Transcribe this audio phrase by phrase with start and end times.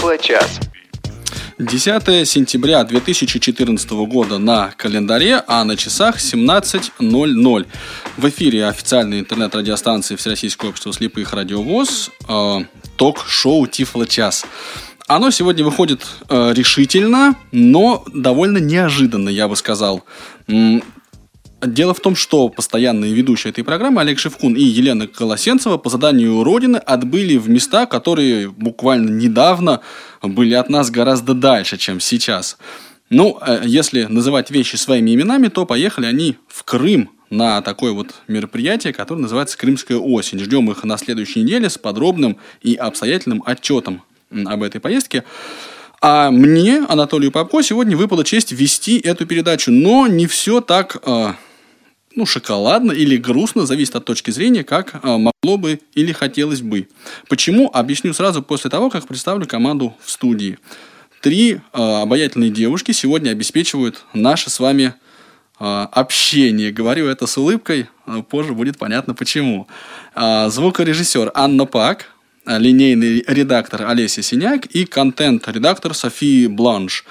[0.00, 0.60] Тифло-час.
[1.58, 7.66] 10 сентября 2014 года на календаре, а на часах 17.00.
[8.16, 12.58] В эфире официальной интернет-радиостанции Всероссийского общества слепых радиовоз э,
[12.96, 14.46] ток-шоу Тифло-час.
[15.06, 20.02] Оно сегодня выходит э, решительно, но довольно неожиданно, я бы сказал.
[21.60, 26.42] Дело в том, что постоянные ведущие этой программы Олег Шевкун и Елена Колосенцева по заданию
[26.42, 29.80] Родины отбыли в места, которые буквально недавно
[30.22, 32.56] были от нас гораздо дальше, чем сейчас.
[33.10, 38.14] Ну, э, если называть вещи своими именами, то поехали они в Крым на такое вот
[38.26, 40.38] мероприятие, которое называется «Крымская осень».
[40.38, 44.02] Ждем их на следующей неделе с подробным и обстоятельным отчетом
[44.46, 45.24] об этой поездке.
[46.00, 49.70] А мне, Анатолию Попко, сегодня выпала честь вести эту передачу.
[49.70, 51.34] Но не все так э,
[52.16, 56.88] ну, шоколадно или грустно, зависит от точки зрения, как а, могло бы или хотелось бы.
[57.28, 57.70] Почему?
[57.72, 60.58] Объясню сразу после того, как представлю команду в студии.
[61.20, 64.94] Три а, обаятельные девушки сегодня обеспечивают наше с вами
[65.58, 66.72] а, общение.
[66.72, 67.86] Говорю это с улыбкой,
[68.28, 69.68] позже будет понятно почему.
[70.14, 72.06] А, звукорежиссер Анна Пак,
[72.44, 77.04] линейный редактор Олеся Синяк и контент-редактор Софии Бланш.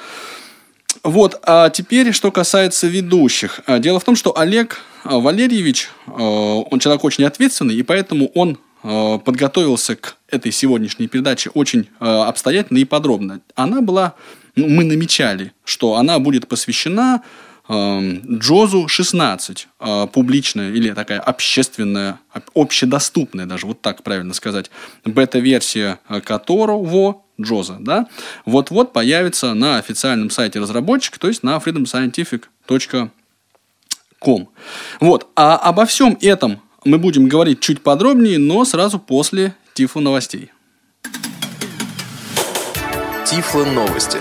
[1.04, 3.62] Вот, а теперь, что касается ведущих.
[3.80, 9.98] Дело в том, что Олег Валерьевич, а, он человек очень ответственный, и поэтому он подготовился
[9.98, 13.42] к этой сегодняшней передаче очень обстоятельно и подробно.
[13.56, 14.16] Она была,
[14.56, 17.22] ну, мы намечали, что она будет посвящена
[17.70, 19.68] Джозу 16,
[20.14, 22.22] публичная или такая общественная,
[22.56, 24.72] общедоступная, даже вот так правильно сказать,
[25.04, 28.08] бета-версия которого Джоза, да,
[28.46, 33.12] вот-вот появится на официальном сайте разработчика, то есть на freedomscientific.com.
[35.00, 40.52] Вот, а обо всем этом мы будем говорить чуть подробнее, но сразу после Тифло новостей.
[43.26, 44.18] Тифло новости.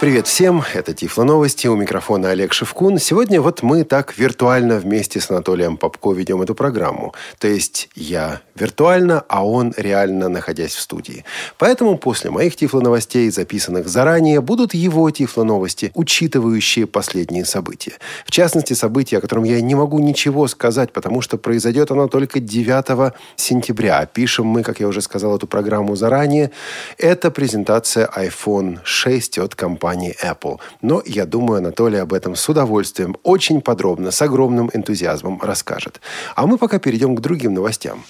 [0.00, 2.98] Привет всем, это Тифло Новости, у микрофона Олег Шевкун.
[2.98, 7.12] Сегодня вот мы так виртуально вместе с Анатолием Попко ведем эту программу.
[7.38, 11.26] То есть я виртуально, а он реально находясь в студии.
[11.58, 17.92] Поэтому после моих Тифло Новостей, записанных заранее, будут его Тифло Новости, учитывающие последние события.
[18.24, 22.40] В частности, события, о котором я не могу ничего сказать, потому что произойдет оно только
[22.40, 24.06] 9 сентября.
[24.06, 26.52] Пишем мы, как я уже сказал, эту программу заранее.
[26.96, 30.58] Это презентация iPhone 6 от компании компании Apple.
[30.82, 36.00] Но я думаю, Анатолий об этом с удовольствием, очень подробно, с огромным энтузиазмом расскажет.
[36.36, 38.04] А мы пока перейдем к другим новостям.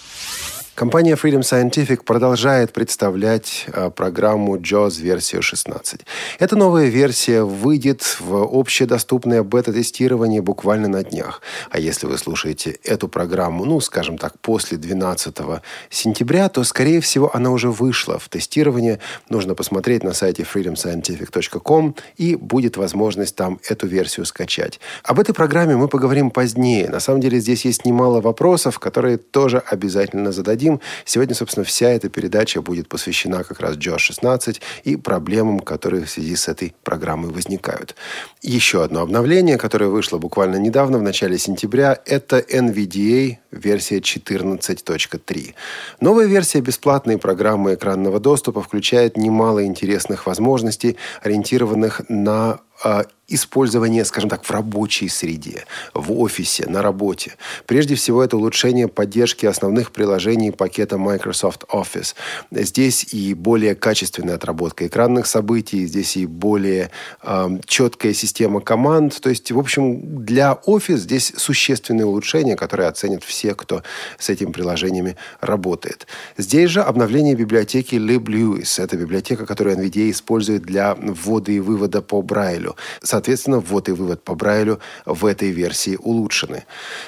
[0.80, 6.06] Компания Freedom Scientific продолжает представлять э, программу JAWS версию 16.
[6.38, 11.42] Эта новая версия выйдет в общедоступное бета-тестирование буквально на днях.
[11.70, 15.36] А если вы слушаете эту программу, ну, скажем так, после 12
[15.91, 19.00] сентября, то, скорее всего, она уже вышла в тестирование.
[19.28, 24.80] Нужно посмотреть на сайте freedomscientific.com и будет возможность там эту версию скачать.
[25.04, 26.88] Об этой программе мы поговорим позднее.
[26.88, 30.81] На самом деле здесь есть немало вопросов, которые тоже обязательно зададим обсудим.
[31.04, 36.10] Сегодня, собственно, вся эта передача будет посвящена как раз JAWS 16 и проблемам, которые в
[36.10, 37.94] связи с этой программой возникают.
[38.42, 45.54] Еще одно обновление, которое вышло буквально недавно, в начале сентября, это NVDA версия 14.3.
[46.00, 52.60] Новая версия бесплатной программы экранного доступа включает немало интересных возможностей, ориентированных на
[53.30, 55.64] использование, скажем так, в рабочей среде,
[55.94, 57.36] в офисе, на работе.
[57.66, 62.14] Прежде всего, это улучшение поддержки основных приложений пакета Microsoft Office.
[62.50, 66.91] Здесь и более качественная отработка экранных событий, здесь и более
[67.22, 69.20] э, четкая система команд.
[69.20, 73.82] То есть, в общем, для Office здесь существенные улучшения, которые оценят все, кто
[74.18, 76.08] с этими приложениями работает.
[76.36, 78.82] Здесь же обновление библиотеки LibLewis.
[78.82, 82.69] Это библиотека, которую NVIDIA использует для ввода и вывода по Брайлю.
[83.03, 86.64] Соответственно, ввод и вывод по Брайлю в этой версии улучшены.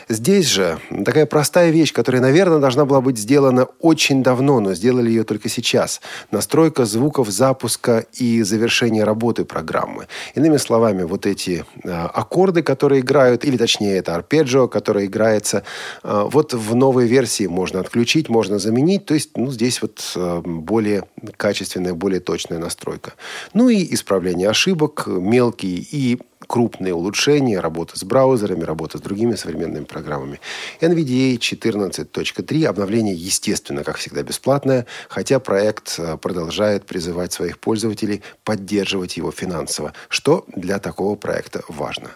[0.09, 5.09] Здесь же такая простая вещь, которая, наверное, должна была быть сделана очень давно, но сделали
[5.09, 6.01] ее только сейчас.
[6.31, 10.07] Настройка звуков запуска и завершения работы программы.
[10.35, 15.63] Иными словами, вот эти э, аккорды, которые играют, или точнее это арпеджио, которое играется,
[16.03, 19.07] э, вот в новой версии можно отключить, можно заменить.
[19.07, 21.05] То есть ну, здесь вот э, более
[21.37, 23.15] качественная, более точная настройка.
[23.55, 29.85] Ну и исправление ошибок, мелкие и крупные улучшения, работа с браузерами, работа с другими современными
[29.85, 30.41] программами.
[30.81, 39.17] NVDA 14.3, обновление, естественно, как всегда, бесплатное, хотя проект э, продолжает призывать своих пользователей поддерживать
[39.17, 42.11] его финансово, что для такого проекта важно.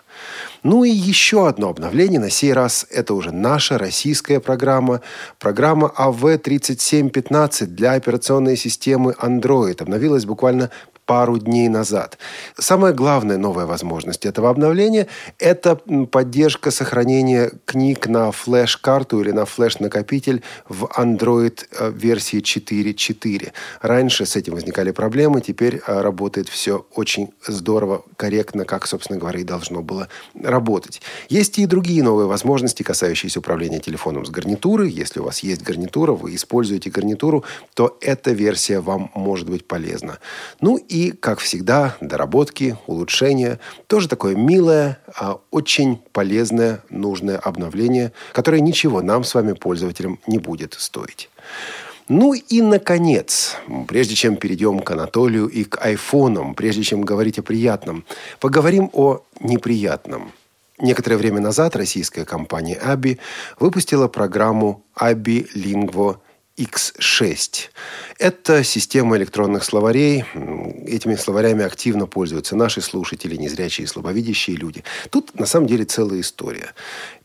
[0.63, 5.01] Ну и еще одно обновление, на сей раз это уже наша российская программа,
[5.39, 9.81] программа AV3715 а для операционной системы Android.
[9.81, 10.71] Обновилась буквально
[11.07, 12.19] пару дней назад.
[12.59, 15.07] Самая главная новая возможность этого обновления–
[15.39, 15.77] это
[16.11, 23.53] поддержка сохранения книг на флеш-карту или на флеш-накопитель в Android э, версии 4.4.
[23.83, 29.41] Раньше с этим возникали проблемы, теперь э, работает все очень здорово, корректно, как, собственно говоря,
[29.41, 30.09] и должно было
[30.43, 31.01] работать.
[31.29, 34.89] Есть и другие новые возможности, касающиеся управления телефоном с гарнитуры.
[34.89, 37.45] Если у вас есть гарнитура, вы используете гарнитуру,
[37.75, 40.19] то эта версия вам может быть полезна.
[40.61, 43.61] Ну и и, как всегда, доработки, улучшения.
[43.87, 50.39] Тоже такое милое, а очень полезное, нужное обновление, которое ничего нам с вами, пользователям, не
[50.39, 51.29] будет стоить.
[52.09, 53.57] Ну и, наконец,
[53.89, 58.05] прежде чем перейдем к Анатолию и к айфонам, прежде чем говорить о приятном,
[58.41, 60.33] поговорим о неприятном.
[60.79, 63.19] Некоторое время назад российская компания Аби
[63.59, 66.19] выпустила программу Аби Lingvo
[66.57, 67.69] X6.
[68.19, 70.25] Это система электронных словарей.
[70.87, 74.83] Этими словарями активно пользуются наши слушатели, незрячие и слабовидящие люди.
[75.11, 76.73] Тут на самом деле целая история.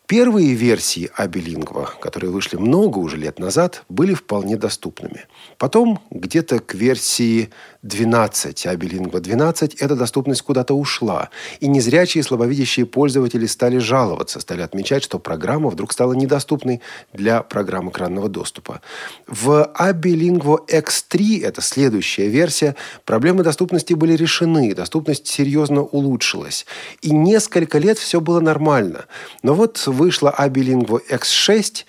[0.05, 5.25] Первые версии Абилингва, которые вышли много уже лет назад, были вполне доступными.
[5.57, 7.49] Потом, где-то к версии
[7.83, 11.29] 12, Абилингва 12, эта доступность куда-то ушла.
[11.59, 16.81] И незрячие и слабовидящие пользователи стали жаловаться, стали отмечать, что программа вдруг стала недоступной
[17.13, 18.81] для программ экранного доступа.
[19.27, 26.65] В Абилингво X3, это следующая версия, проблемы доступности были решены, доступность серьезно улучшилась.
[27.01, 29.05] И несколько лет все было нормально.
[29.43, 31.85] Но вот вышла Abilingvo X6,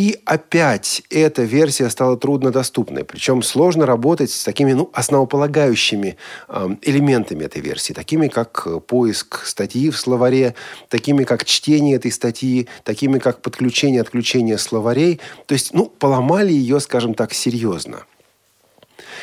[0.00, 3.04] и опять эта версия стала труднодоступной.
[3.04, 6.16] Причем сложно работать с такими ну, основополагающими
[6.48, 10.54] э, элементами этой версии, такими как поиск статьи в словаре,
[10.88, 15.20] такими как чтение этой статьи, такими как подключение отключение словарей.
[15.44, 18.06] То есть, ну, поломали ее, скажем так, серьезно.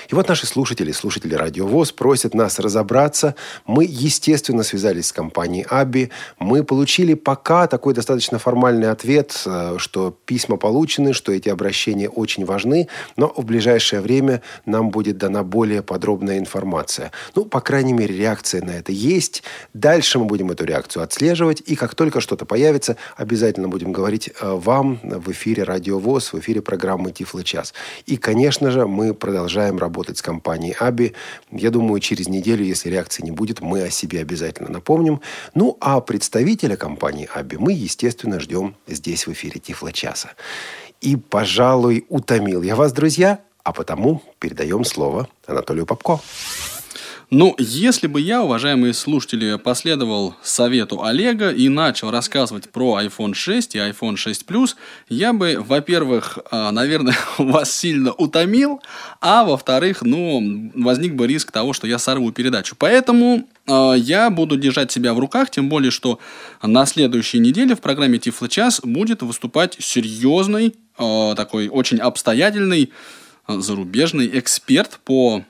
[0.08, 3.36] И вот наши слушатели, слушатели Радио ВОЗ просят нас разобраться.
[3.66, 6.12] Мы, естественно, связались с компанией Аби.
[6.40, 12.46] Мы получили пока такой достаточно формальный ответ, э, что письма получены, что эти обращения очень
[12.46, 12.88] важны,
[13.18, 17.12] но в ближайшее время нам будет дана более подробная информация.
[17.36, 19.44] Ну, по крайней мере, реакция на это есть.
[19.74, 24.54] Дальше мы будем эту реакцию отслеживать, и как только что-то появится, обязательно будем говорить э,
[24.54, 27.74] вам в эфире Радио ВОЗ, в эфире программы Тифло час.
[28.06, 31.14] И, конечно же, мы продолжаем работать работать с компанией Аби.
[31.52, 35.22] Я думаю, через неделю, если реакции не будет, мы о себе обязательно напомним.
[35.56, 40.30] Ну, а представителя компании Аби мы, естественно, ждем здесь в эфире Тифла часа.
[41.02, 46.20] И, пожалуй, утомил я вас, друзья, а потому передаем слово Анатолию Попко.
[47.30, 53.76] Ну, если бы я, уважаемые слушатели, последовал совету Олега и начал рассказывать про iPhone 6
[53.76, 54.76] и iPhone 6 Plus,
[55.10, 58.82] я бы, во-первых, а, наверное, вас сильно утомил,
[59.20, 62.78] а во-вторых, ну, возник бы риск того, что я сорву передачу.
[62.80, 66.20] Поэтому а, я буду держать себя в руках, тем более, что
[66.62, 72.94] на следующей неделе в программе Тифло час будет выступать серьезный, а, такой очень обстоятельный
[73.50, 75.44] зарубежный эксперт по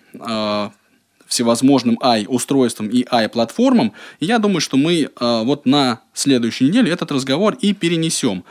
[1.27, 3.94] всевозможным AI-устройствам и AI-платформам.
[4.19, 5.09] И я думаю, что мы э,
[5.44, 8.44] вот на следующей неделе этот разговор и перенесем.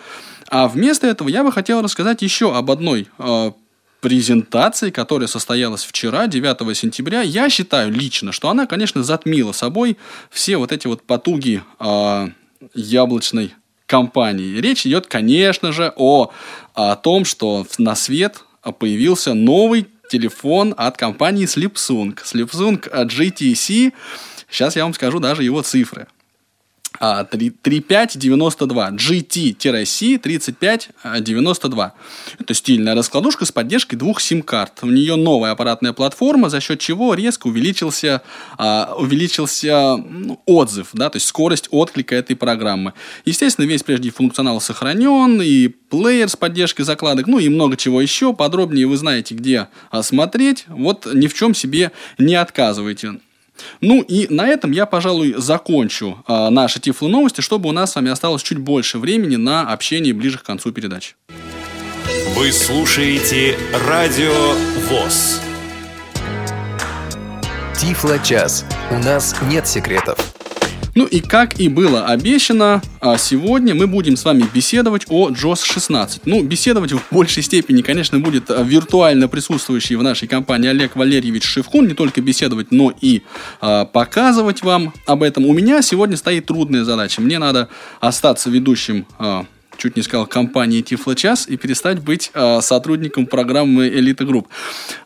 [0.49, 3.53] А вместо этого я бы хотел рассказать еще об одной э,
[4.01, 7.23] презентации, которая состоялась вчера, 9 сентября.
[7.23, 9.97] Я считаю лично, что она, конечно, затмила собой
[10.31, 12.29] все вот эти вот потуги э,
[12.75, 13.55] яблочной
[13.87, 14.61] компании.
[14.61, 16.31] Речь идет, конечно же, о,
[16.75, 18.45] о том, что на свет
[18.79, 22.19] появился новый телефон от компании Slipsung.
[22.25, 23.93] Slipsung GTC.
[24.49, 26.07] Сейчас я вам скажу даже его цифры.
[26.99, 31.95] 3592 GT-C 3592.
[32.39, 34.81] Это стильная раскладушка с поддержкой двух сим-карт.
[34.83, 38.23] У нее новая аппаратная платформа, за счет чего резко увеличился,
[38.59, 39.97] а, увеличился
[40.47, 42.93] отзыв, да, то есть скорость отклика этой программы.
[43.25, 48.35] Естественно, весь прежний функционал сохранен, и плеер с поддержкой закладок, ну и много чего еще.
[48.35, 49.69] Подробнее вы знаете, где
[50.03, 50.65] смотреть.
[50.69, 53.21] Вот ни в чем себе не отказывайте.
[53.81, 57.95] Ну и на этом я, пожалуй, закончу э, наши Тифло новости, чтобы у нас с
[57.97, 61.15] вами осталось чуть больше времени на общение ближе к концу передачи.
[62.37, 63.57] Вы слушаете
[63.89, 64.53] Радио
[64.89, 65.41] ВОЗ.
[67.79, 68.65] Тифло час.
[68.91, 70.36] У нас нет секретов.
[70.97, 75.63] Ну и как и было обещано, а, сегодня мы будем с вами беседовать о JOS
[75.63, 76.23] 16.
[76.25, 81.45] Ну, беседовать в большей степени, конечно, будет а, виртуально присутствующий в нашей компании Олег Валерьевич
[81.45, 81.87] Шевкун.
[81.87, 83.21] Не только беседовать, но и
[83.61, 85.45] а, показывать вам об этом.
[85.45, 87.21] У меня сегодня стоит трудная задача.
[87.21, 87.69] Мне надо
[88.01, 89.45] остаться ведущим а,
[89.77, 94.49] чуть не сказал, компании Тифлочас и перестать быть э, сотрудником программы Элита Групп.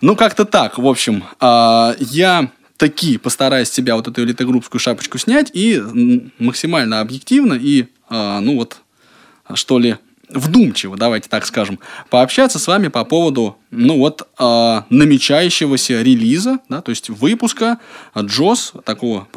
[0.00, 1.25] Ну, как-то так, в общем.
[1.40, 5.82] Э, я таки постараюсь себя вот эту элитогруппскую шапочку снять и
[6.38, 8.78] максимально объективно и, э, ну вот,
[9.52, 9.99] что ли,
[10.30, 16.80] вдумчиво, давайте так скажем, пообщаться с вами по поводу, ну вот, э, намечающегося релиза, да,
[16.80, 17.80] то есть выпуска
[18.14, 19.28] JAWS, такого,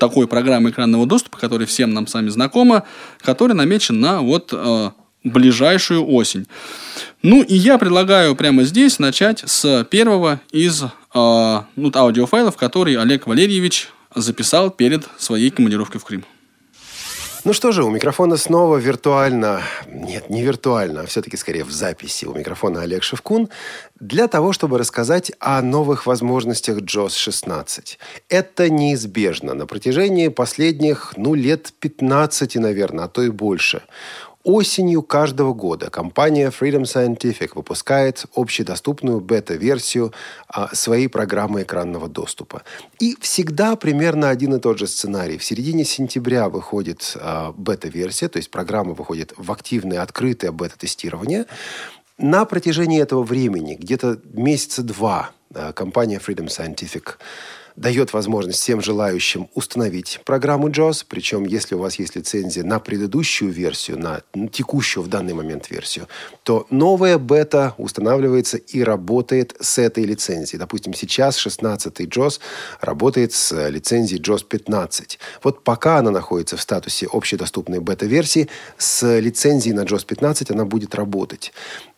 [0.00, 2.82] такой программы экранного доступа, которая всем нам с вами знакома,
[3.20, 4.90] который намечен на вот э,
[5.22, 6.48] ближайшую осень.
[7.22, 13.88] Ну и я предлагаю прямо здесь начать с первого из ну, аудиофайлов, который Олег Валерьевич
[14.14, 16.24] записал перед своей командировкой в Крым.
[17.42, 22.26] Ну что же, у микрофона снова виртуально, нет, не виртуально, а все-таки скорее в записи
[22.26, 23.48] у микрофона Олег Шевкун,
[23.98, 27.98] для того, чтобы рассказать о новых возможностях JOS 16.
[28.28, 33.82] Это неизбежно на протяжении последних, ну, лет 15, наверное, а то и больше.
[34.42, 40.14] Осенью каждого года компания Freedom Scientific выпускает общедоступную бета-версию
[40.48, 42.62] а, своей программы экранного доступа.
[42.98, 45.36] И всегда примерно один и тот же сценарий.
[45.36, 51.44] В середине сентября выходит а, бета-версия, то есть программа выходит в активное, открытое бета-тестирование.
[52.16, 57.16] На протяжении этого времени, где-то месяца два, а, компания Freedom Scientific
[57.80, 63.50] дает возможность всем желающим установить программу JAWS, причем если у вас есть лицензия на предыдущую
[63.50, 64.20] версию, на
[64.52, 66.06] текущую в данный момент версию,
[66.42, 70.58] то новая бета устанавливается и работает с этой лицензией.
[70.58, 72.40] Допустим, сейчас 16 JAWS
[72.82, 75.18] работает с лицензией JAWS 15.
[75.42, 80.94] Вот пока она находится в статусе общедоступной бета-версии, с лицензией на JAWS 15 она будет
[80.94, 81.52] работать.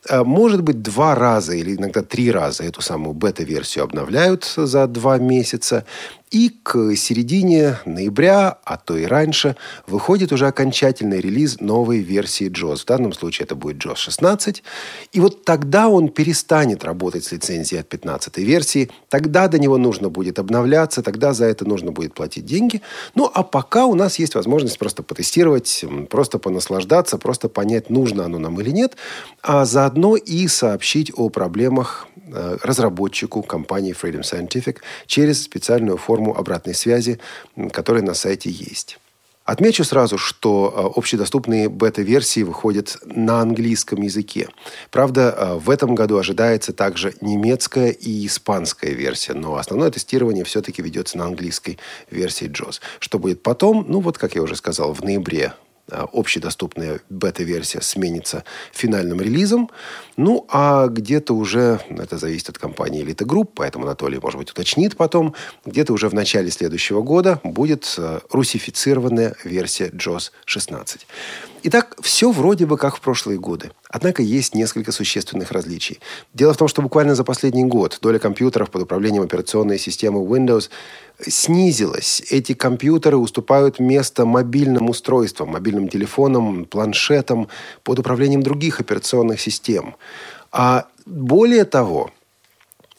[0.09, 5.18] Э, может быть, два раза или иногда три раза эту самую бета-версию обновляют за два
[5.18, 5.85] месяца.
[6.33, 9.55] И к середине ноября, а то и раньше,
[9.87, 12.79] выходит уже окончательный релиз новой версии JOS.
[12.79, 14.62] В данном случае это будет JOS 16.
[15.12, 18.91] И вот тогда он перестанет работать с лицензией от 15 версии.
[19.11, 22.81] Тогда до него нужно будет обновляться, тогда за это нужно будет платить деньги.
[23.15, 28.39] Ну, а пока у нас есть возможность просто потестировать, просто понаслаждаться, просто понять, нужно оно
[28.39, 28.97] нам или нет,
[29.43, 32.09] а заодно и сообщить о проблемах
[32.62, 37.19] разработчику компании Freedom Scientific через специальную форму обратной связи,
[37.73, 38.99] которая на сайте есть.
[39.45, 44.49] Отмечу сразу, что э, общедоступные бета-версии выходят на английском языке.
[44.91, 50.81] Правда, э, в этом году ожидается также немецкая и испанская версия, но основное тестирование все-таки
[50.81, 52.81] ведется на английской версии JOS.
[53.00, 53.85] Что будет потом?
[53.88, 55.72] Ну вот, как я уже сказал, в ноябре Э,
[56.12, 59.70] общедоступная бета-версия сменится финальным релизом.
[60.16, 64.96] Ну, а где-то уже, это зависит от компании Elite Group, поэтому Анатолий, может быть, уточнит
[64.96, 65.34] потом,
[65.64, 71.06] где-то уже в начале следующего года будет э, русифицированная версия JOS 16.
[71.64, 73.70] Итак, все вроде бы как в прошлые годы.
[73.88, 76.00] Однако есть несколько существенных различий.
[76.34, 80.70] Дело в том, что буквально за последний год доля компьютеров под управлением операционной системы Windows
[81.26, 82.23] снизилась.
[82.31, 87.49] Эти компьютеры уступают место мобильным устройствам, мобильным телефонам, планшетам
[87.83, 89.95] под управлением других операционных систем.
[90.50, 92.11] А более того,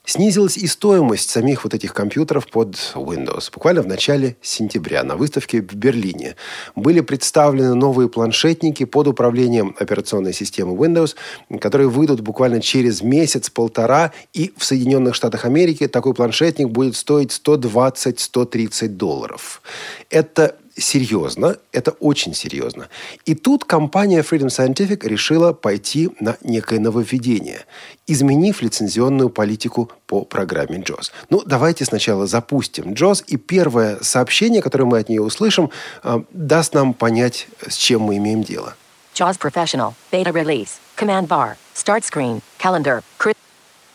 [0.06, 3.50] Снизилась и стоимость самих вот этих компьютеров под Windows.
[3.54, 6.36] Буквально в начале сентября на выставке в Берлине
[6.76, 11.16] были представлены новые планшетники под управлением операционной системы Windows,
[11.62, 18.90] которые выйдут буквально через месяц-полтора, и в Соединенных Штатах Америки такой планшетник будет стоить 120-130
[18.90, 19.62] долларов.
[20.10, 22.90] Это серьезно, это очень серьезно.
[23.26, 27.66] И тут компания Freedom Scientific решила пойти на некое нововведение,
[28.08, 31.12] изменив лицензионную политику по программе JOS.
[31.30, 35.70] Ну, давайте сначала запустим JOS, и первое сообщение, которое мы от нее услышим,
[36.04, 38.76] э, даст нам понять, с чем мы имеем дело.
[39.14, 43.04] JAWS Professional, Beta Release, Command Bar, Start Screen, Calendar,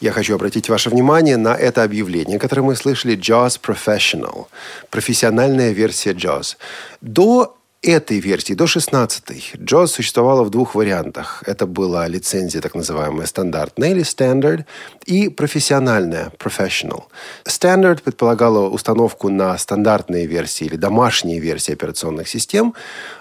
[0.01, 4.47] я хочу обратить ваше внимание на это объявление, которое мы слышали, JAWS Professional,
[4.91, 6.57] профессиональная версия JAWS.
[7.01, 7.58] До
[7.89, 11.43] этой версии, до 16 JAWS существовала в двух вариантах.
[11.47, 14.65] Это была лицензия, так называемая стандартная или standard,
[15.07, 17.05] и профессиональная, professional.
[17.45, 22.75] Standard предполагала установку на стандартные версии или домашние версии операционных систем,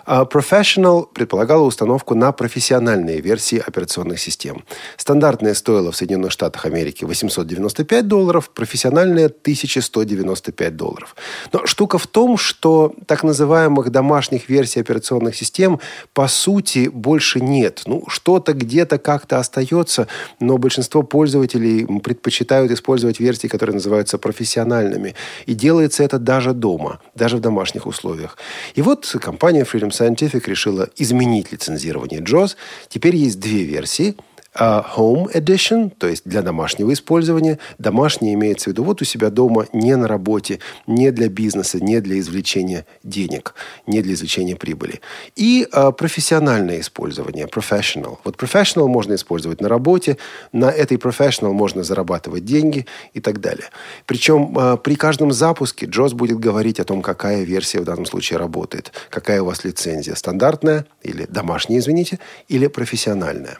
[0.06, 4.64] а Professional предполагала установку на профессиональные версии операционных систем.
[4.98, 11.16] Стандартная стоила в Соединенных Штатах Америки 895 долларов, профессиональная 1195 долларов.
[11.54, 15.80] Но штука в том, что так называемых домашних версий операционных систем
[16.14, 17.84] по сути больше нет.
[17.86, 20.08] Ну, что-то где-то как-то остается,
[20.40, 25.16] но большинство пользователей предпочитают использовать версии, которые называются профессиональными.
[25.46, 28.38] И делается это даже дома, даже в домашних условиях.
[28.76, 32.56] И вот компания Freedom Scientific решила изменить лицензирование JAWS.
[32.90, 34.16] Теперь есть две версии–
[34.60, 37.60] Home Edition, то есть для домашнего использования.
[37.78, 42.02] Домашний имеется в виду вот у себя дома, не на работе, не для бизнеса, не
[42.02, 43.54] для извлечения денег,
[43.86, 45.02] не для извлечения прибыли.
[45.36, 48.18] И uh, профессиональное использование, professional.
[48.24, 50.18] Вот professional можно использовать на работе,
[50.52, 53.68] на этой professional можно зарабатывать деньги и так далее.
[54.06, 58.40] Причем uh, при каждом запуске Джоз будет говорить о том, какая версия в данном случае
[58.40, 63.58] работает, какая у вас лицензия, стандартная или домашняя, извините, или профессиональная.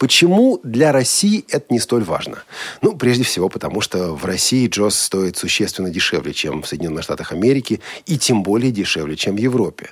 [0.00, 2.42] Почему для России это не столь важно?
[2.80, 7.32] Ну, прежде всего, потому что в России Джос стоит существенно дешевле, чем в Соединенных Штатах
[7.32, 9.90] Америки, и тем более дешевле, чем в Европе.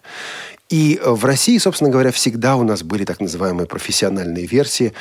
[0.70, 4.94] И в России, собственно говоря, всегда у нас были так называемые профессиональные версии.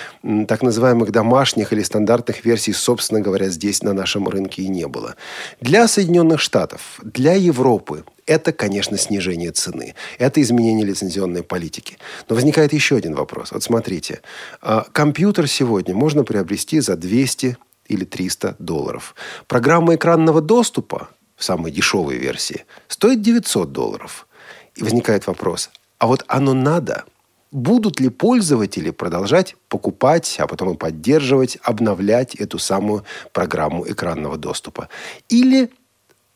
[0.45, 5.15] Так называемых домашних или стандартных версий, собственно говоря, здесь на нашем рынке и не было.
[5.61, 9.95] Для Соединенных Штатов, для Европы это, конечно, снижение цены.
[10.19, 11.97] Это изменение лицензионной политики.
[12.29, 13.51] Но возникает еще один вопрос.
[13.51, 14.21] Вот смотрите.
[14.61, 17.57] А, компьютер сегодня можно приобрести за 200
[17.87, 19.15] или 300 долларов.
[19.47, 24.27] Программа экранного доступа в самой дешевой версии стоит 900 долларов.
[24.75, 27.05] И возникает вопрос, а вот оно надо?
[27.51, 34.89] Будут ли пользователи продолжать покупать, а потом и поддерживать, обновлять эту самую программу экранного доступа?
[35.29, 35.71] Или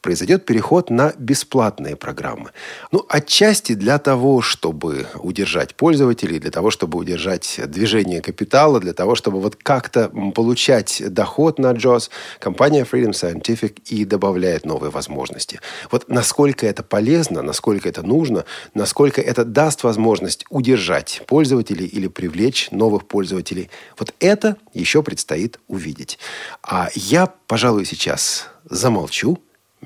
[0.02, 2.52] произойдет переход на бесплатные программы.
[2.92, 9.16] Ну, отчасти для того, чтобы удержать пользователей, для того, чтобы удержать движение капитала, для того,
[9.16, 15.60] чтобы вот как-то получать доход на JOS, компания Freedom Scientific и добавляет новые возможности.
[15.92, 22.70] Вот насколько это полезно, насколько это нужно, насколько это даст возможность удержать пользователей или привлечь
[22.72, 26.18] новых пользователей, вот это еще предстоит увидеть.
[26.64, 29.38] А я, пожалуй, сейчас замолчу,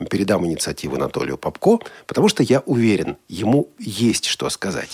[0.10, 4.90] передам инициативу Анатолию Попко, потому что я уверен, ему есть что сказать.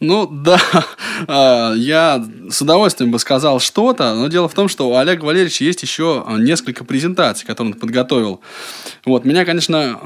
[0.00, 0.60] Ну да,
[1.26, 5.64] а, я с удовольствием бы сказал что-то, но дело в том, что у Олега Валерьевича
[5.64, 8.40] есть еще несколько презентаций, которые он подготовил.
[9.04, 9.98] Вот, меня, конечно,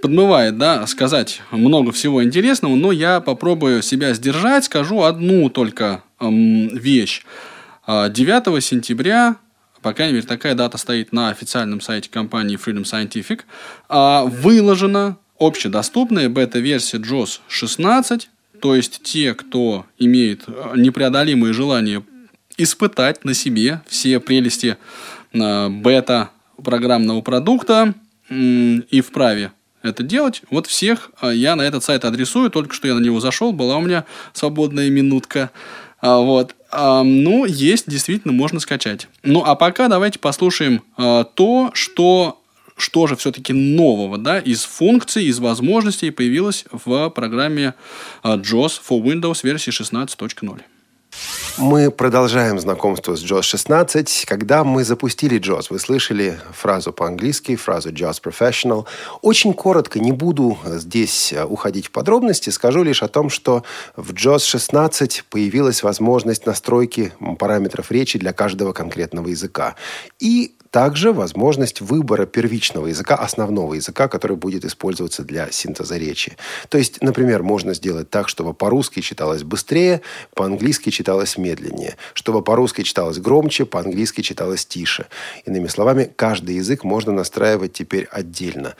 [0.00, 7.24] подмывает, да, сказать много всего интересного, но я попробую себя сдержать, скажу одну только вещь.
[7.88, 9.36] 9 а, сентября
[9.86, 13.42] по крайней мере, такая дата стоит на официальном сайте компании Freedom Scientific,
[13.88, 18.28] а, выложена общедоступная бета-версия JOS 16,
[18.60, 22.02] то есть те, кто имеет а, непреодолимое желание
[22.56, 24.76] испытать на себе все прелести
[25.32, 26.30] а, бета
[26.64, 27.94] программного продукта
[28.28, 29.52] и вправе
[29.84, 30.42] это делать.
[30.50, 32.50] Вот всех я на этот сайт адресую.
[32.50, 35.52] Только что я на него зашел, была у меня свободная минутка.
[36.02, 36.55] Вот.
[36.76, 39.08] Ну, есть, действительно, можно скачать.
[39.22, 42.42] Ну, а пока давайте послушаем то, что
[42.76, 47.72] что же все-таки нового, да, из функций, из возможностей появилось в программе
[48.22, 50.60] JOS for Windows версии 16.0.
[51.58, 54.26] Мы продолжаем знакомство с JAWS 16.
[54.26, 58.86] Когда мы запустили JAWS, вы слышали фразу по-английски, фразу JAWS Professional.
[59.22, 63.64] Очень коротко, не буду здесь э, уходить в подробности, скажу лишь о том, что
[63.96, 69.76] в JAWS 16 появилась возможность настройки параметров речи для каждого конкретного языка.
[70.18, 76.36] И также возможность выбора первичного языка, основного языка, который будет использоваться для синтеза речи.
[76.68, 80.02] То есть, например, можно сделать так, чтобы по-русски читалось быстрее,
[80.34, 85.06] по-английски читалось медленнее, чтобы по-русски читалось громче, по-английски читалось тише.
[85.46, 88.74] Иными словами, каждый язык можно настраивать теперь отдельно.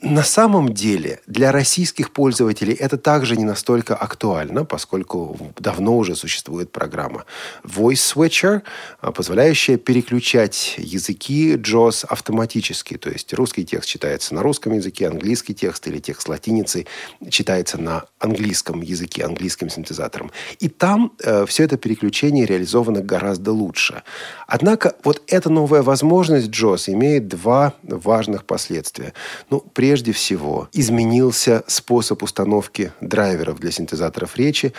[0.00, 6.70] На самом деле для российских пользователей это также не настолько актуально, поскольку давно уже существует
[6.70, 7.24] программа
[7.64, 8.62] Voice Switcher,
[9.00, 12.96] а, позволяющая переключать языки JAWS автоматически.
[12.96, 16.86] То есть русский текст читается на русском языке, английский текст или текст латиницей
[17.28, 20.30] читается на английском языке, английским синтезатором.
[20.60, 24.04] И там э, все это переключение реализовано гораздо лучше.
[24.46, 29.12] Однако вот эта новая возможность JAWS имеет два важных последствия.
[29.50, 34.74] Ну, прежде прежде всего изменился способ установки драйверов для синтезаторов речи.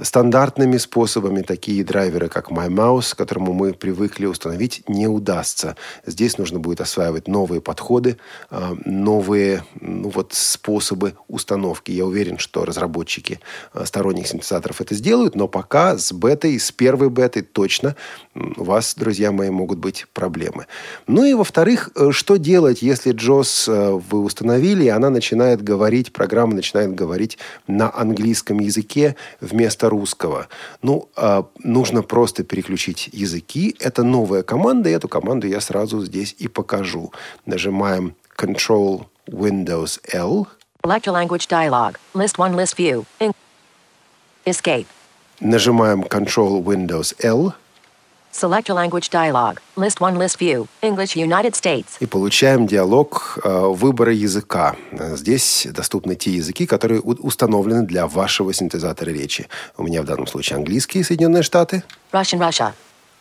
[0.00, 5.74] Стандартными способами такие драйверы, как MyMouse, к которому мы привыкли установить, не удастся.
[6.06, 8.18] Здесь нужно будет осваивать новые подходы,
[8.50, 11.90] а, новые ну, вот, способы установки.
[11.90, 13.40] Я уверен, что разработчики
[13.72, 17.96] а, сторонних синтезаторов это сделают, но пока с бетой, с первой бетой точно
[18.34, 20.66] у вас, друзья мои, могут быть проблемы.
[21.08, 26.12] Ну и, во-вторых, э, что делать, если JOS э, вы установили, и она начинает говорить,
[26.12, 30.48] программа начинает говорить на английском языке вместо русского?
[30.82, 33.74] Ну, а, нужно просто переключить языки.
[33.80, 37.12] Это новая команда, и эту команду я сразу здесь и покажу.
[37.46, 40.46] Нажимаем Control Windows L.
[40.84, 41.96] Select a language dialog.
[42.14, 43.04] List 1, list view.
[44.44, 44.86] Escape.
[45.40, 47.54] Нажимаем Control Windows L.
[48.32, 49.58] Select a language dialog.
[49.76, 50.66] List 1, list view.
[50.80, 51.98] English, United States.
[52.00, 54.74] И получаем диалог э, выбора языка.
[55.14, 59.48] Здесь доступны те языки, которые установлены для вашего синтезатора речи.
[59.76, 61.84] У меня в данном случае английский, Соединенные Штаты.
[62.10, 62.72] Russian, Russia.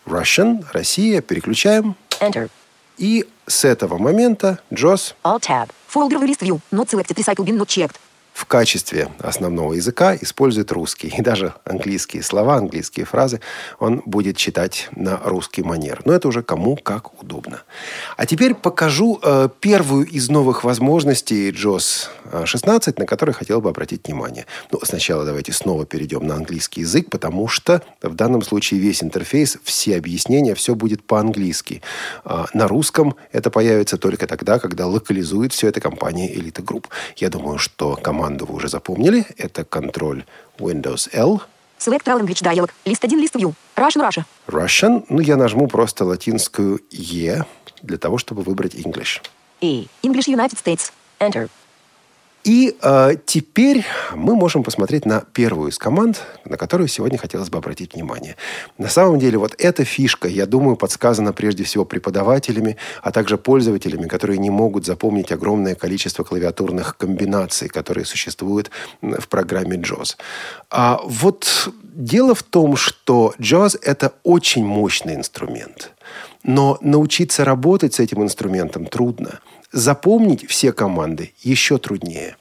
[0.05, 1.21] Russian, Россия.
[1.21, 1.95] Переключаем.
[2.21, 2.49] Enter.
[2.97, 5.69] И с этого момента JOS Alt tab.
[5.93, 6.61] Folder list view.
[6.71, 7.17] Not selected.
[7.17, 7.97] Recycle bin not checked.
[8.41, 11.13] В качестве основного языка использует русский.
[11.15, 13.39] И даже английские слова, английские фразы
[13.77, 16.01] он будет читать на русский манер.
[16.05, 17.61] Но это уже кому как удобно.
[18.17, 22.07] А теперь покажу э, первую из новых возможностей JOS
[22.45, 24.47] 16, на которые хотел бы обратить внимание.
[24.71, 29.59] Ну, сначала давайте снова перейдем на английский язык, потому что в данном случае весь интерфейс,
[29.63, 31.83] все объяснения, все будет по-английски.
[32.25, 36.85] А на русском это появится только тогда, когда локализует все это компания Elite Group.
[37.17, 37.95] Я думаю, что
[38.31, 39.25] команду вы уже запомнили.
[39.37, 40.23] Это контроль
[40.57, 41.41] Windows L.
[41.79, 42.69] Select language dialog.
[42.85, 43.53] List 1, list view.
[43.75, 44.25] Russian, Russia.
[44.47, 45.03] Russian.
[45.09, 47.43] Ну, я нажму просто латинскую E
[47.81, 49.21] для того, чтобы выбрать English.
[49.61, 49.87] E.
[50.03, 50.91] English, United States.
[51.19, 51.49] Enter.
[52.43, 57.59] И э, теперь мы можем посмотреть на первую из команд, на которую сегодня хотелось бы
[57.59, 58.35] обратить внимание.
[58.77, 64.07] На самом деле вот эта фишка, я думаю, подсказана прежде всего преподавателями, а также пользователями,
[64.07, 70.15] которые не могут запомнить огромное количество клавиатурных комбинаций, которые существуют в программе JAWS.
[70.71, 75.91] А вот дело в том, что JAWS– это очень мощный инструмент.
[76.43, 79.39] Но научиться работать с этим инструментом трудно–
[79.71, 82.35] Запомнить все команды еще труднее.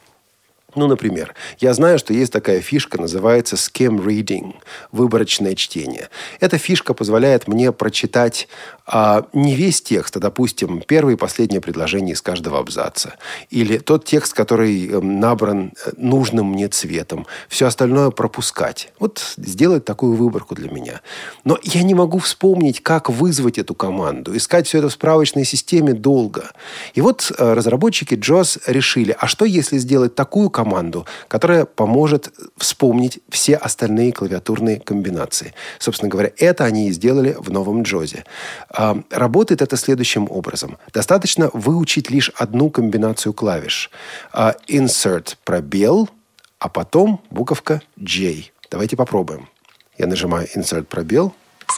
[0.74, 4.54] Ну, например, я знаю, что есть такая фишка, называется skim reading,
[4.92, 6.08] выборочное чтение.
[6.38, 8.48] Эта фишка позволяет мне прочитать
[8.92, 13.14] а, не весь текст, а, допустим, первое и последнее предложение из каждого абзаца.
[13.48, 17.26] Или тот текст, который э, набран э, нужным мне цветом.
[17.48, 18.92] Все остальное пропускать.
[18.98, 21.00] Вот сделать такую выборку для меня.
[21.44, 24.36] Но я не могу вспомнить, как вызвать эту команду.
[24.36, 26.50] Искать все это в справочной системе долго.
[26.94, 32.32] И вот э, разработчики JOS решили, а что если сделать такую команду, команду, которая поможет
[32.58, 35.54] вспомнить все остальные клавиатурные комбинации.
[35.78, 38.24] Собственно говоря, это они и сделали в новом Джозе.
[38.68, 40.76] А, работает это следующим образом.
[40.92, 43.90] Достаточно выучить лишь одну комбинацию клавиш.
[44.32, 46.10] А, insert пробел,
[46.58, 48.50] а потом буковка J.
[48.70, 49.48] Давайте попробуем.
[49.96, 51.32] Я нажимаю Insert пробел.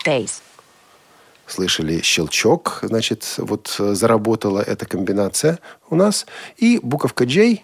[0.05, 0.41] Space.
[1.47, 5.59] Слышали щелчок, значит, вот заработала эта комбинация
[5.91, 6.27] у нас.
[6.57, 7.59] И буковка J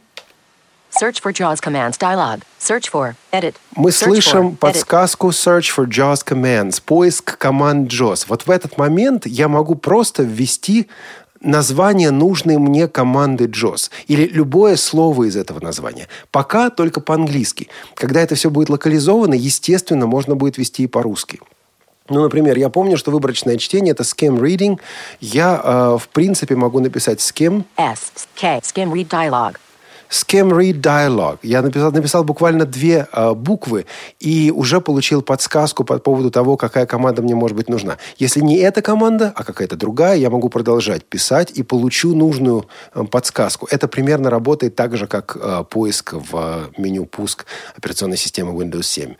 [0.90, 2.40] Search for JAWS commands dialog.
[2.58, 3.14] Search for.
[3.30, 3.56] Edit.
[3.76, 8.26] Мы Search слышим for, подсказку Search for JAWS commands, поиск команд JAWS.
[8.28, 10.88] Вот в этот момент я могу просто ввести
[11.40, 16.08] название нужной мне команды JAWS или любое слово из этого названия.
[16.30, 17.68] Пока только по-английски.
[17.94, 21.40] Когда это все будет локализовано, естественно, можно будет вести и по-русски.
[22.08, 24.80] Ну, например, я помню, что выборочное чтение– это skim reading.
[25.20, 27.64] Я, э, в принципе, могу написать skim.
[27.76, 29.56] S, K, skim read dialog.
[30.10, 31.38] Skim Read Dialog.
[31.42, 33.86] Я написал, написал буквально две э, буквы
[34.20, 37.98] и уже получил подсказку по поводу того, какая команда мне может быть нужна.
[38.16, 43.04] Если не эта команда, а какая-то другая, я могу продолжать писать и получу нужную э,
[43.04, 43.68] подсказку.
[43.70, 48.84] Это примерно работает так же, как э, поиск в э, меню «Пуск» операционной системы Windows
[48.84, 49.14] 7.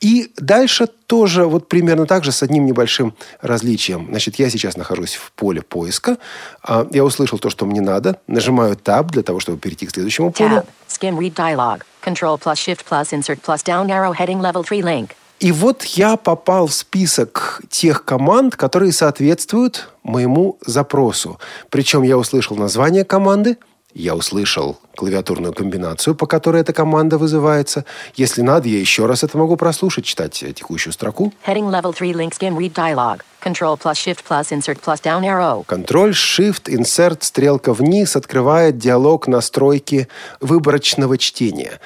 [0.00, 4.06] И дальше тоже вот примерно так же с одним небольшим различием.
[4.10, 6.18] Значит, я сейчас нахожусь в поле поиска.
[6.66, 8.18] Э, я услышал то, что мне надо.
[8.26, 10.56] Нажимаю Tab для того, чтобы перейти к следующему полю.
[10.56, 10.66] Tab.
[10.88, 11.82] Skim read dialog.
[12.04, 15.10] Control plus Shift plus Insert plus down arrow heading level 3 link.
[15.40, 21.38] И вот я попал в список тех команд, которые соответствуют моему запросу.
[21.70, 23.56] Причем я услышал название команды,
[23.94, 27.84] Я услышал клавиатурную комбинацию, по которой эта команда вызывается.
[28.14, 31.32] Если надо, я еще раз это могу прослушать, читать текущую строку.
[31.46, 33.22] Heading level 3 link skim read dialog.
[33.40, 35.64] Control plus shift plus insert plus down arrow.
[35.64, 40.08] Контроль, Shift, Insert, стрелка вниз открывает диалог настройки
[40.40, 41.80] выборочного чтения.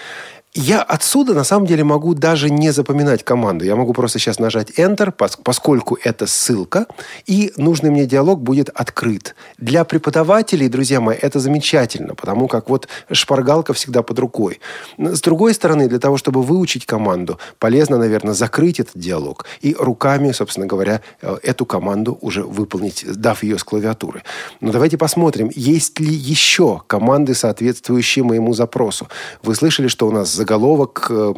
[0.55, 3.65] Я отсюда, на самом деле, могу даже не запоминать команду.
[3.65, 6.87] Я могу просто сейчас нажать Enter, пос- поскольку это ссылка,
[7.25, 9.35] и нужный мне диалог будет открыт.
[9.57, 14.61] Для преподавателей, друзья мои, это замечательно, потому как вот шпаргалка всегда под рукой.
[14.99, 20.33] С другой стороны, для того, чтобы выучить команду, полезно, наверное, закрыть этот диалог и руками,
[20.33, 24.23] собственно говоря, э, эту команду уже выполнить, дав ее с клавиатуры.
[24.61, 29.09] Но давайте посмотрим, есть ли еще команды, соответствующие моему запросу.
[29.43, 31.35] Вы слышали, что у нас заголовок э,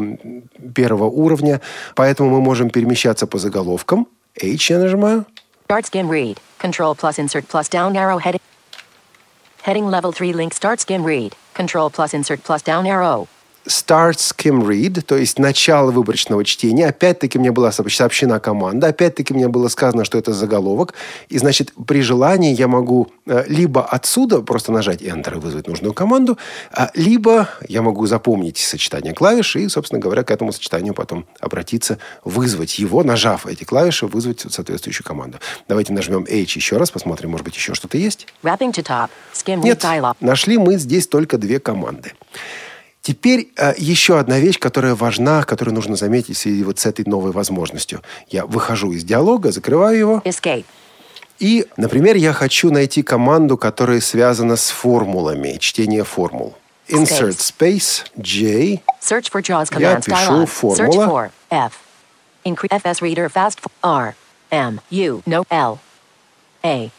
[0.74, 1.60] первого уровня,
[1.94, 4.06] поэтому мы можем перемещаться по заголовкам.
[4.42, 5.24] H я нажимаю.
[5.68, 6.38] Start skim read.
[6.58, 8.40] Control plus insert plus down arrow heading.
[9.66, 11.34] Heading level 3 link start skim read.
[11.54, 13.28] Control plus insert plus down arrow.
[13.66, 16.86] Start Skim Read, то есть начало выборочного чтения.
[16.88, 20.94] Опять-таки мне была сообщена команда, опять-таки мне было сказано, что это заголовок.
[21.28, 25.94] И, значит, при желании я могу э, либо отсюда просто нажать Enter и вызвать нужную
[25.94, 26.38] команду,
[26.72, 31.98] а, либо я могу запомнить сочетание клавиш и, собственно говоря, к этому сочетанию потом обратиться,
[32.24, 35.38] вызвать его, нажав эти клавиши, вызвать соответствующую команду.
[35.68, 38.26] Давайте нажмем H еще раз, посмотрим, может быть, еще что-то есть.
[39.62, 39.78] Нет,
[40.20, 42.12] нашли мы здесь только две команды.
[43.04, 47.04] Теперь э, еще одна вещь, которая важна, которую нужно заметить в связи вот с этой
[47.04, 48.00] новой возможностью.
[48.30, 50.64] Я выхожу из диалога, закрываю его, Escape.
[51.38, 56.56] и, например, я хочу найти команду, которая связана с формулами, чтение формул.
[56.88, 60.48] Insert space, J, Search for JAWS Я commands пишу dialog.
[60.48, 61.06] Search формула.
[61.06, 61.72] for F.
[62.46, 64.14] Increase FS reader fast R.
[64.50, 64.80] M.
[64.90, 65.22] U.
[65.26, 65.78] No L.
[66.62, 66.90] A.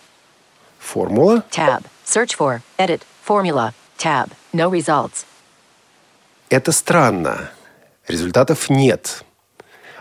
[0.80, 1.44] формула.
[1.50, 1.84] Tab.
[2.06, 3.74] Search for edit formula.
[3.98, 4.30] Tab.
[4.54, 5.26] No results.
[6.56, 7.50] Это странно.
[8.08, 9.26] Результатов нет.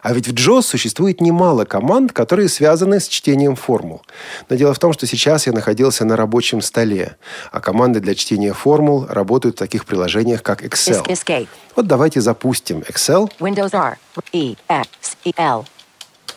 [0.02, 4.02] А ведь в JAWS существует немало команд, которые связаны с чтением формул.
[4.48, 7.16] Но дело в том, что сейчас я находился на рабочем столе,
[7.50, 11.04] а команды для чтения формул работают в таких приложениях, как Excel.
[11.06, 11.48] escape.
[11.74, 13.32] Вот давайте запустим Excel.
[13.40, 13.98] Windows R.
[14.32, 14.54] E.
[14.68, 15.16] X.
[15.24, 15.32] E.
[15.36, 15.66] L.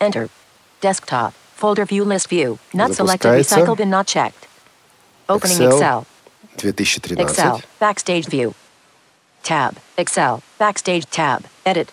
[0.00, 0.28] Enter.
[0.82, 1.32] Desktop.
[1.62, 2.58] Folder view list view.
[2.74, 3.44] Not selected.
[3.46, 3.60] Запускается.
[3.60, 4.48] Recycle bin not checked.
[5.28, 5.76] Opening Excel.
[5.76, 6.06] Excel.
[6.56, 7.20] 2013.
[7.20, 7.62] Excel.
[7.78, 8.52] Backstage view.
[9.43, 9.77] Tab.
[9.97, 10.41] Excel.
[10.57, 11.45] Backstage tab.
[11.65, 11.91] Edit.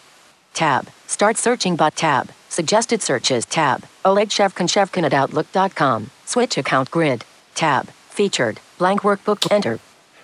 [0.55, 0.87] Tab.
[1.07, 2.29] Start searching but tab.
[2.49, 3.85] Suggested searches tab.
[4.05, 6.11] Oleg Shevkin Shevkin at Outlook.com.
[6.25, 7.25] Switch account grid.
[7.55, 7.89] Tab.
[8.09, 8.61] Featured.
[8.79, 9.47] Blank workbook.
[9.51, 9.81] Enter.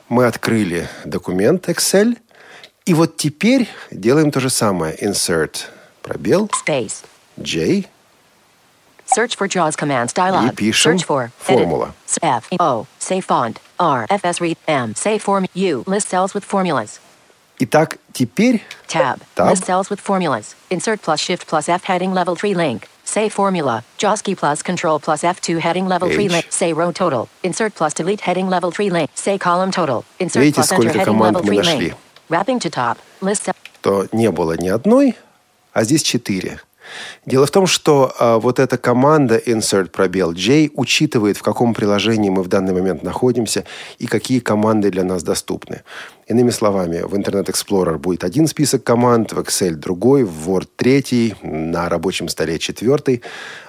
[0.09, 2.17] Мы открыли документ Excel.
[2.85, 4.97] И вот теперь делаем то же самое.
[5.03, 5.69] Insert.
[6.03, 6.49] Пробел.
[6.65, 7.05] Space.
[7.39, 7.89] J.
[9.07, 10.53] Search for JAWS commands dialog.
[10.53, 11.93] И пишем Search for формула.
[12.23, 12.23] Edit.
[12.23, 12.87] F O.
[12.99, 13.61] Say font.
[13.79, 14.07] R.
[14.09, 14.95] FS read M.
[14.95, 15.83] Say form U.
[15.87, 17.01] List cells with formulas.
[17.64, 19.20] Итак, теперь Tab.
[19.36, 19.52] Tab.
[19.52, 20.56] List cells with formulas.
[20.72, 22.88] Insert plus shift plus F heading level 3 link.
[23.04, 23.84] Say formula.
[24.00, 26.32] JAWS key plus control plus F2 heading level 3 H.
[26.32, 26.46] link.
[26.50, 27.30] Say row total.
[27.44, 29.12] Insert plus delete heading level 3 link.
[29.14, 30.06] Say column total.
[30.20, 31.90] Insert Видите, plus enter heading level мы 3 нашли?
[31.90, 31.96] link.
[32.30, 32.98] Wrapping to top.
[33.22, 35.16] List то не было ни одной,
[35.74, 36.60] а здесь четыре.
[37.26, 42.30] Дело в том, что а, вот эта команда insert пробел J учитывает, в каком приложении
[42.30, 43.64] мы в данный момент находимся
[44.00, 45.84] и какие команды для нас доступны.
[46.28, 51.36] Иными словами, в Internet Explorer будет один список команд, в Excel другой, в Word третий,
[51.42, 53.22] на рабочем столе четвертый.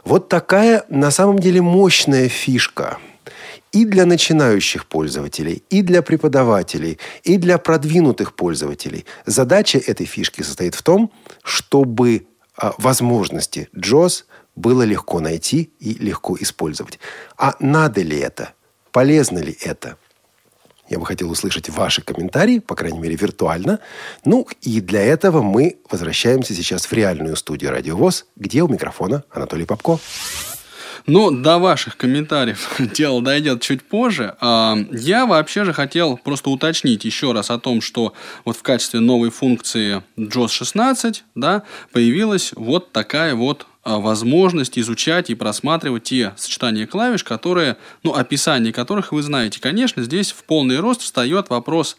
[0.04, 2.98] Вот такая на самом деле мощная фишка
[3.72, 9.06] и для начинающих пользователей, и для преподавателей, и для продвинутых пользователей.
[9.26, 11.10] Задача этой фишки состоит в том,
[11.42, 16.98] чтобы возможности JAWS было легко найти и легко использовать.
[17.36, 18.52] А надо ли это?
[18.90, 19.96] Полезно ли это?
[20.88, 23.78] Я бы хотел услышать ваши комментарии, по крайней мере, виртуально.
[24.26, 29.24] Ну, и для этого мы возвращаемся сейчас в реальную студию «Радио ВОЗ», где у микрофона
[29.30, 29.98] Анатолий Попко.
[31.06, 34.34] Ну, до ваших комментариев дело дойдет чуть позже.
[34.40, 39.00] А, Я вообще же хотел просто уточнить еще раз о том, что вот в качестве
[39.00, 41.62] новой функции JAWS 16 да,
[41.92, 49.10] появилась вот такая вот возможность изучать и просматривать те сочетания клавиш, которые, ну, описание которых
[49.10, 49.60] вы знаете.
[49.60, 51.96] Конечно, здесь в полный рост встает вопрос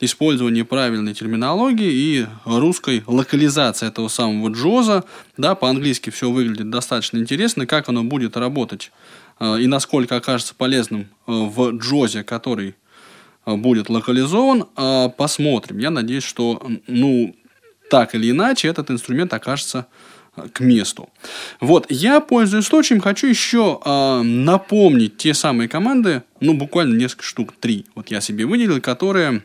[0.00, 5.04] использования правильной терминологии и русской локализации этого самого джоза.
[5.36, 7.66] Да, по-английски все выглядит достаточно интересно.
[7.66, 8.90] Как оно будет работать
[9.38, 12.74] э, и насколько окажется полезным э, в джозе, который
[13.44, 15.78] э, будет локализован, э, посмотрим.
[15.78, 17.36] Я надеюсь, что, ну,
[17.90, 19.86] так или иначе, этот инструмент окажется
[20.52, 21.08] к месту.
[21.60, 27.54] Вот, я, пользуясь случаем, хочу еще э, напомнить те самые команды, ну, буквально несколько штук,
[27.58, 29.42] три, вот я себе выделил, которые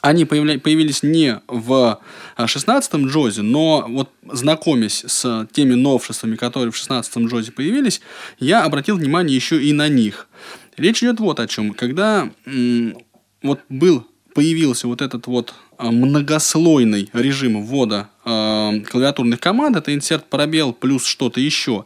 [0.00, 1.98] они появля- появились не в
[2.36, 8.00] 16-м джозе, но вот знакомясь с теми новшествами, которые в 16-м джозе появились,
[8.38, 10.28] я обратил внимание еще и на них.
[10.76, 11.74] Речь идет вот о чем.
[11.74, 12.96] Когда м-
[13.42, 20.24] вот был, появился вот этот вот а, многослойный режим ввода э, клавиатурных команд, это insert
[20.28, 21.84] пробел плюс что-то еще.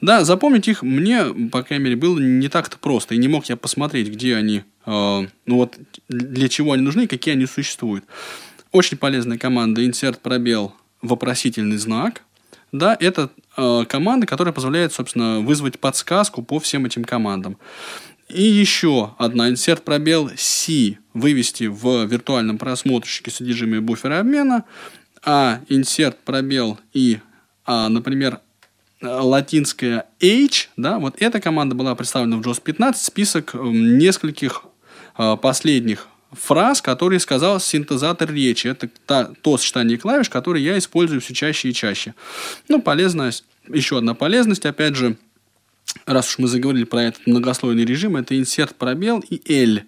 [0.00, 3.56] Да, запомнить их мне, по крайней мере, было не так-то просто, и не мог я
[3.56, 5.78] посмотреть, где они, э, ну вот,
[6.08, 8.04] для чего они нужны и какие они существуют.
[8.72, 12.22] Очень полезная команда insert пробел вопросительный знак,
[12.72, 17.56] да, это э, команда, которая позволяет, собственно, вызвать подсказку по всем этим командам.
[18.28, 24.64] И еще одна insert пробел C вывести в виртуальном просмотрщике содержимое буфера обмена,
[25.22, 27.20] а insert пробел и,
[27.64, 28.40] а, например,
[29.00, 34.64] латинская H, да, вот эта команда была представлена в JOS 15, список нескольких
[35.16, 38.66] а, последних фраз, которые сказал синтезатор речи.
[38.66, 42.14] Это та, то сочетание клавиш, которые я использую все чаще и чаще.
[42.68, 45.16] Ну, полезность, еще одна полезность, опять же,
[46.06, 49.82] раз уж мы заговорили про этот многослойный режим, это insert пробел и L.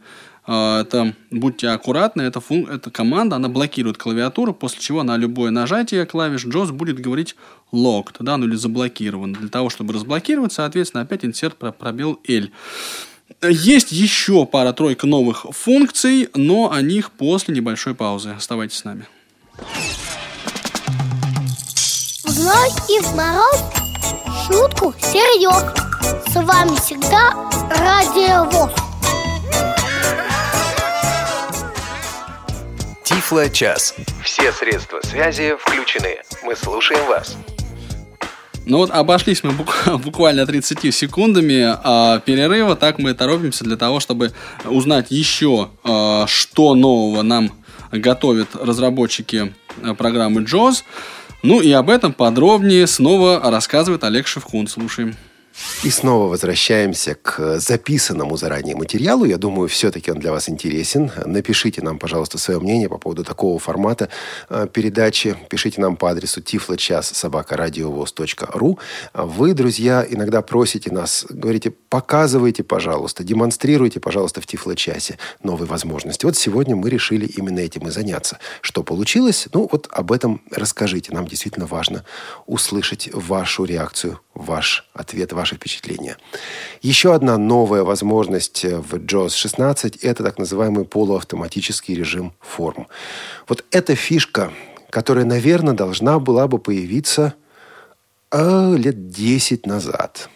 [0.47, 5.51] А, это, будьте аккуратны, эта, фун, эта команда, она блокирует клавиатуру, после чего на любое
[5.51, 7.35] нажатие клавиш JOS будет говорить
[7.73, 9.33] locked, да, ну или заблокирован.
[9.33, 12.51] Для того, чтобы разблокировать, соответственно, опять insert пробел L.
[13.43, 18.31] Есть еще пара-тройка новых функций, но о них после небольшой паузы.
[18.31, 19.07] Оставайтесь с нами.
[22.25, 23.65] Зной и в мороз
[24.47, 25.75] шутку серьез.
[26.31, 27.33] С вами всегда
[27.71, 28.86] Радио ВОЗ.
[33.07, 33.95] Тифло час.
[34.25, 36.17] Все средства связи включены.
[36.43, 37.37] Мы слушаем вас.
[38.65, 39.53] Ну вот обошлись мы
[39.99, 44.33] буквально 30 секундами а, перерыва, так мы торопимся для того, чтобы
[44.65, 47.53] узнать еще, а, что нового нам
[47.93, 50.83] готовят разработчики а, программы JAWS.
[51.45, 54.67] Ну и об этом подробнее снова рассказывает Олег Шевкун.
[54.67, 55.15] Слушаем.
[55.83, 59.25] И снова возвращаемся к записанному заранее материалу.
[59.25, 61.11] Я думаю, все-таки он для вас интересен.
[61.25, 64.09] Напишите нам, пожалуйста, свое мнение по поводу такого формата
[64.49, 65.37] э, передачи.
[65.49, 68.79] Пишите нам по адресу tifloчас собакарадиовоз.ру.
[69.15, 76.25] Вы, друзья, иногда просите нас, говорите, показывайте, пожалуйста, демонстрируйте, пожалуйста, в Тифлочасе новые возможности.
[76.25, 78.39] Вот сегодня мы решили именно этим и заняться.
[78.61, 79.49] Что получилось?
[79.53, 81.13] Ну, вот об этом расскажите.
[81.13, 82.05] Нам действительно важно
[82.47, 86.17] услышать вашу реакцию, ваш ответ, ваш ваши впечатления.
[86.83, 92.89] Еще одна новая возможность в JAWS 16– это так называемый полуавтоматический режим форм.
[93.49, 94.53] Вот эта фишка,
[94.91, 97.35] которая, наверное, должна была бы появиться
[98.33, 100.29] э, лет 10 назад.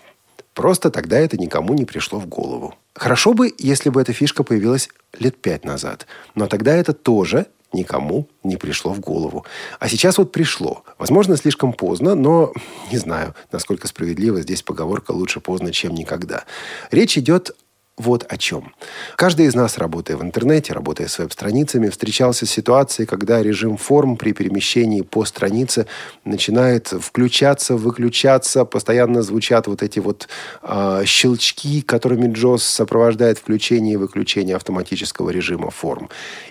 [0.55, 2.75] Просто тогда это никому не пришло в голову.
[2.95, 6.07] Хорошо бы, если бы эта фишка появилась лет пять назад.
[6.37, 9.45] Но тогда это тоже никому не пришло в голову.
[9.79, 10.85] А сейчас вот пришло.
[10.99, 12.53] Возможно, слишком поздно, но
[12.91, 16.45] не знаю, насколько справедлива здесь поговорка «лучше поздно, чем никогда».
[16.91, 17.57] Речь идет
[18.00, 18.72] вот о чем.
[19.16, 24.16] Каждый из нас, работая в интернете, работая с веб-страницами, встречался с ситуацией, когда режим форм
[24.16, 25.87] при перемещении по странице
[26.24, 30.29] начинает включаться, выключаться, постоянно звучат вот эти вот
[30.62, 36.09] э, щелчки, которыми JOS сопровождает включение и выключение автоматического режима форм.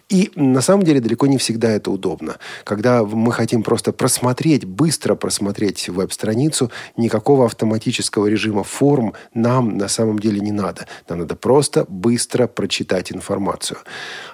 [0.10, 2.38] И на самом деле далеко не всегда это удобно.
[2.64, 10.20] Когда мы хотим просто просмотреть, быстро просмотреть веб-страницу, никакого автоматического режима форм нам на самом
[10.20, 10.86] деле не надо.
[11.08, 13.80] Нам надо просто быстро прочитать информацию.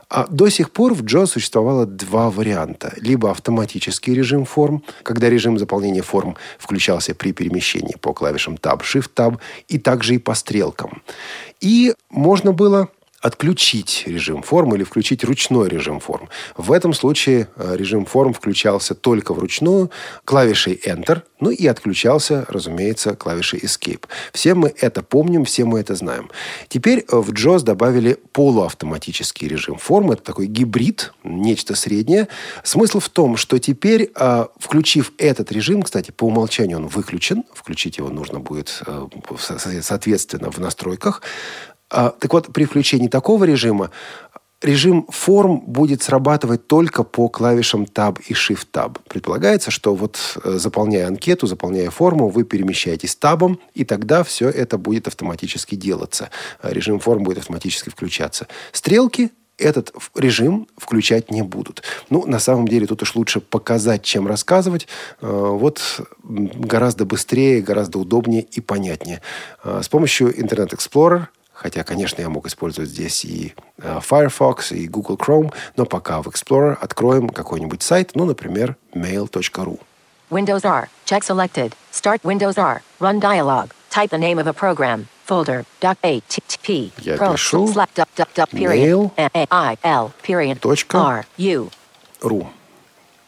[0.09, 2.93] А до сих пор в Джо существовало два варианта.
[2.97, 9.11] Либо автоматический режим форм, когда режим заполнения форм включался при перемещении по клавишам Tab, Shift,
[9.15, 11.01] Tab, и также и по стрелкам.
[11.59, 12.89] И можно было
[13.25, 16.29] отключить режим форм или включить ручной режим форм.
[16.55, 19.89] В этом случае э, режим форм включался только вручную
[20.25, 24.03] клавишей Enter, ну и отключался, разумеется, клавишей Escape.
[24.31, 26.29] Все мы это помним, все мы это знаем.
[26.67, 30.11] Теперь э, в JAWS добавили полуавтоматический режим форм.
[30.11, 32.27] Это такой гибрид, нечто среднее.
[32.63, 37.97] Смысл в том, что теперь, э, включив этот режим, кстати, по умолчанию он выключен, включить
[37.97, 38.83] его нужно будет
[39.81, 41.23] соответственно в настройках,
[41.89, 43.91] так вот, при включении такого режима
[44.61, 48.97] режим форм будет срабатывать только по клавишам Tab и Shift Tab.
[49.07, 54.77] Предполагается, что вот э, заполняя анкету, заполняя форму, вы перемещаетесь табом, и тогда все это
[54.77, 56.29] будет автоматически делаться.
[56.63, 58.47] Режим форм будет автоматически включаться.
[58.71, 61.83] Стрелки этот режим включать не будут.
[62.09, 64.87] Ну, на самом деле, тут уж лучше показать, чем рассказывать.
[65.21, 69.21] Э, Вот гораздо быстрее, гораздо удобнее и понятнее.
[69.63, 71.27] Э, С помощью Internet Explorer
[71.65, 76.27] Хотя, конечно, я мог использовать здесь и э, Firefox, и Google Chrome, но пока в
[76.27, 79.79] Explorer откроем какой-нибудь сайт, ну, например, mail.ru.
[80.29, 80.89] Windows R.
[81.07, 81.73] Check selected.
[81.91, 82.83] Start Windows R.
[82.99, 83.71] Run dialog.
[83.89, 85.07] Type the name of a program.
[85.27, 85.65] Folder.
[85.81, 86.91] Doc A T T P.
[86.99, 89.11] Я пишу mail
[89.49, 90.59] I L period.
[90.93, 91.71] R U.
[92.21, 92.45] .ru.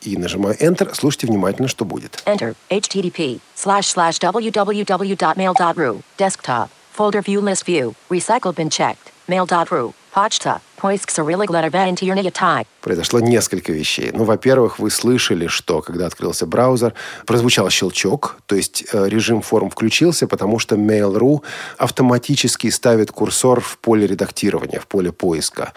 [0.01, 0.93] И нажимаю Enter.
[0.93, 2.21] Слушайте внимательно, что будет.
[2.27, 2.55] Enter.
[2.69, 6.01] HTTP slash slash www.mail.ru.
[6.19, 6.69] Desktop.
[6.97, 7.93] Folder view list view.
[8.09, 9.11] Recycle bin checked.
[9.27, 9.93] Mail.ru.
[10.11, 10.61] Почта.
[10.77, 12.65] Поиск Cyrillic letter internet type.
[12.81, 14.09] Произошло несколько вещей.
[14.11, 16.95] Ну, во-первых, вы слышали, что когда открылся браузер,
[17.27, 21.43] прозвучал щелчок, то есть э, режим форм включился, потому что Mail.ru
[21.77, 25.73] автоматически ставит курсор в поле редактирования, в поле поиска.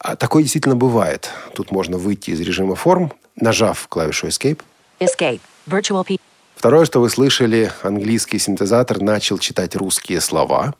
[0.00, 1.30] А такое действительно бывает.
[1.54, 4.60] Тут можно выйти из режима форм, нажав клавишу Escape.
[4.98, 5.40] Escape.
[5.68, 6.18] Virtual P.
[6.64, 10.72] Второе, что вы слышали, английский синтезатор начал читать русские слова.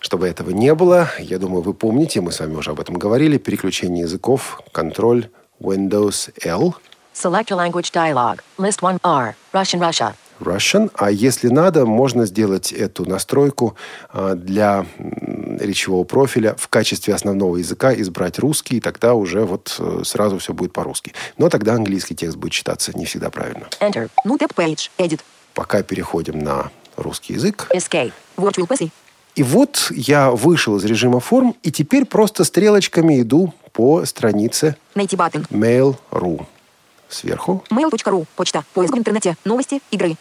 [0.00, 3.38] Чтобы этого не было, я думаю, вы помните, мы с вами уже об этом говорили,
[3.38, 5.28] переключение языков, контроль
[5.60, 6.74] Windows L,
[7.14, 8.40] Select a language dialog.
[8.58, 9.36] List 1 R.
[9.52, 10.16] Russian Russia.
[10.40, 10.90] Russian.
[10.94, 13.76] А если надо, можно сделать эту настройку
[14.08, 20.02] а, для речевого профиля в качестве основного языка, избрать русский, и тогда уже вот э,
[20.04, 21.12] сразу все будет по-русски.
[21.38, 23.68] Но тогда английский текст будет читаться не всегда правильно.
[23.80, 24.08] Enter.
[24.24, 24.90] Ну, тэп page.
[24.98, 25.20] Edit.
[25.54, 27.68] Пока переходим на русский язык.
[27.74, 28.12] Escape.
[28.36, 28.90] Virtual PC.
[29.36, 35.16] И вот я вышел из режима форм, и теперь просто стрелочками иду по странице Найти.
[35.16, 36.46] Mail.ru.
[37.08, 38.26] Сверху Mail.ru.
[38.36, 38.64] Почта.
[38.74, 39.36] Поиск в интернете.
[39.44, 39.80] Новости.
[39.90, 40.16] Игры.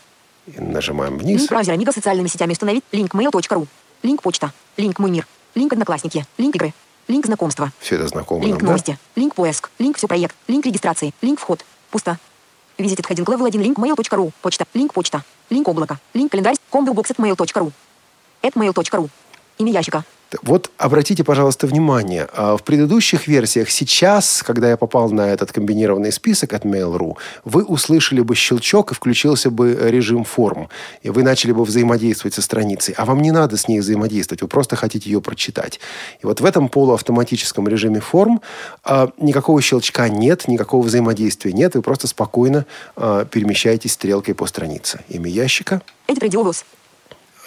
[0.57, 1.39] И нажимаем вниз.
[1.39, 2.83] Link браузера с социальными сетями установить.
[2.91, 3.67] Link mail.ru.
[4.03, 4.51] Link почта.
[4.77, 5.27] Link мой мир.
[5.55, 6.25] Link одноклассники.
[6.37, 6.73] Link игры.
[7.07, 7.71] Link знакомства.
[7.79, 8.65] Все это знакомо Link нам, да?
[8.67, 8.97] новости.
[9.15, 9.69] Link поиск.
[9.79, 10.35] Link все проект.
[10.47, 11.13] Link регистрации.
[11.21, 11.65] Link вход.
[11.91, 12.17] Пусто.
[12.77, 14.31] Visited heading level 1 link mail.ru.
[14.41, 14.65] Почта.
[14.73, 15.23] Link почта.
[15.49, 15.99] Link облако.
[16.13, 16.55] Link календарь.
[16.71, 17.71] Combobox at mail.ru.
[18.43, 19.09] At mail.ru.
[19.57, 20.03] Имя ящика.
[20.43, 22.27] Вот обратите, пожалуйста, внимание.
[22.33, 27.63] а, В предыдущих версиях сейчас, когда я попал на этот комбинированный список от Mail.ru, вы
[27.63, 30.69] услышали бы щелчок и включился бы режим форм.
[31.01, 32.93] И вы начали бы взаимодействовать со страницей.
[32.97, 35.79] А вам не надо с ней взаимодействовать, вы просто хотите ее прочитать.
[36.21, 38.41] И вот в этом полуавтоматическом режиме форм
[38.83, 41.75] а, никакого щелчка нет, никакого взаимодействия нет.
[41.75, 42.65] Вы просто спокойно
[42.95, 44.99] а, перемещаетесь стрелкой по странице.
[45.09, 46.65] Имя ящика– радиовоз.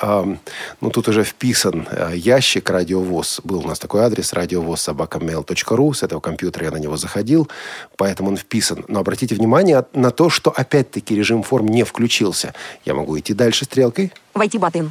[0.03, 3.41] Ну, тут уже вписан э, ящик радиовоз.
[3.45, 5.93] Был у нас такой адрес радиовоз собакамейл.ру.
[5.95, 7.49] С этого компьютера я на него заходил,
[7.97, 8.85] поэтому он вписан.
[8.89, 12.53] Но обратите внимание на то, что опять-таки режим форм не включился.
[12.85, 14.91] Я могу идти дальше стрелкой, Войти баттон.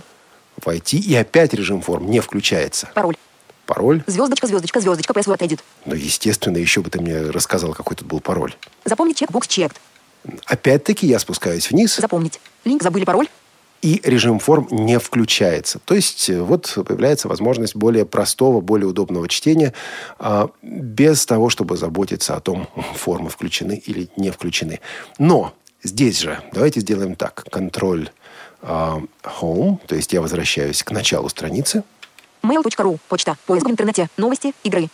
[0.63, 2.89] войти, и опять режим форм не включается.
[2.93, 3.17] Пароль.
[3.65, 4.03] Пароль?
[4.07, 5.59] Звездочка, звездочка, звездочка, password edit.
[5.85, 8.55] Ну, естественно, еще бы ты мне рассказал, какой тут был пароль.
[8.85, 9.75] Запомнить чекбокс checked.
[10.45, 12.39] Опять-таки я спускаюсь вниз, Запомнить.
[12.63, 13.27] Линк забыли пароль.
[13.81, 15.79] И режим форм не включается.
[15.79, 19.73] То есть э, вот появляется возможность более простого, более удобного чтения,
[20.19, 24.79] а, без того, чтобы заботиться о том, формы включены или не включены.
[25.17, 25.53] Но
[25.83, 27.45] здесь же давайте сделаем так.
[27.49, 28.09] Контроль
[28.61, 31.83] а, Home, то есть я возвращаюсь к началу страницы
[32.43, 32.99] Mail.ru.
[33.07, 33.37] Почта.
[33.45, 34.09] Поиск в интернете.
[34.17, 34.53] Новости.
[34.63, 34.89] Игры.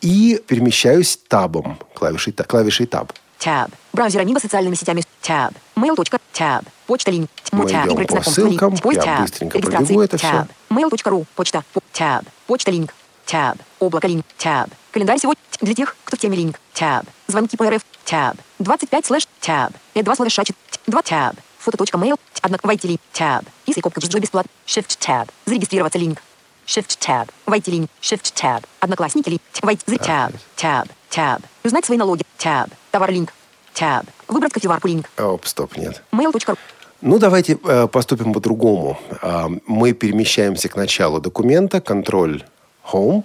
[0.00, 3.12] и перемещаюсь табом, клавишей, клавишей таб.
[3.42, 3.72] Tab.
[3.92, 5.02] Браузер с социальными сетями.
[5.20, 5.52] Tab.
[5.74, 5.96] Mail.
[6.32, 6.64] Tab.
[6.86, 7.28] Почта линк.
[7.50, 7.86] Мы Tab.
[7.88, 8.74] идем по ссылкам.
[8.92, 10.46] Я быстренько пробегу это все.
[10.70, 11.26] Mail.ru.
[11.34, 11.64] Почта.
[11.72, 12.24] По- Tab.
[12.46, 12.94] Почта линк.
[13.26, 13.58] Tab.
[13.80, 14.24] Облако линк.
[14.38, 14.70] Tab.
[14.92, 16.60] Календарь сегодня для тех, кто в теме линк.
[16.72, 17.04] Tab.
[17.26, 17.82] Звонки по РФ.
[18.06, 18.36] Tab.
[18.60, 19.26] 25 слэш.
[19.40, 19.74] Tab.
[19.94, 20.38] Э 2 слэш
[20.86, 21.36] 2 Tab.
[21.58, 22.20] Фото.mail.
[22.42, 23.00] Однако войти линк.
[23.12, 23.44] Tab.
[23.66, 24.50] И копка джо бесплатно.
[24.66, 25.28] Shift tab.
[25.46, 26.22] Зарегистрироваться линк.
[26.66, 27.28] Shift tab.
[27.46, 27.90] Войти линк.
[28.00, 28.64] Shift tab.
[28.78, 29.42] Одноклассники линк.
[29.62, 29.96] Войти.
[29.96, 30.32] Tab.
[30.56, 30.88] Tab.
[31.14, 31.42] Tab.
[31.64, 32.22] Узнать свои налоги.
[32.38, 32.70] Tab.
[32.90, 33.32] Товар линк.
[33.74, 34.06] Tab.
[34.28, 35.10] Выбрать кофеварку линк.
[35.18, 36.02] Оп, стоп, нет.
[36.12, 36.58] Mail.ru.
[37.00, 38.98] Ну, давайте э, поступим по-другому.
[39.20, 42.44] А, мы перемещаемся к началу документа, контроль
[42.92, 43.24] Home,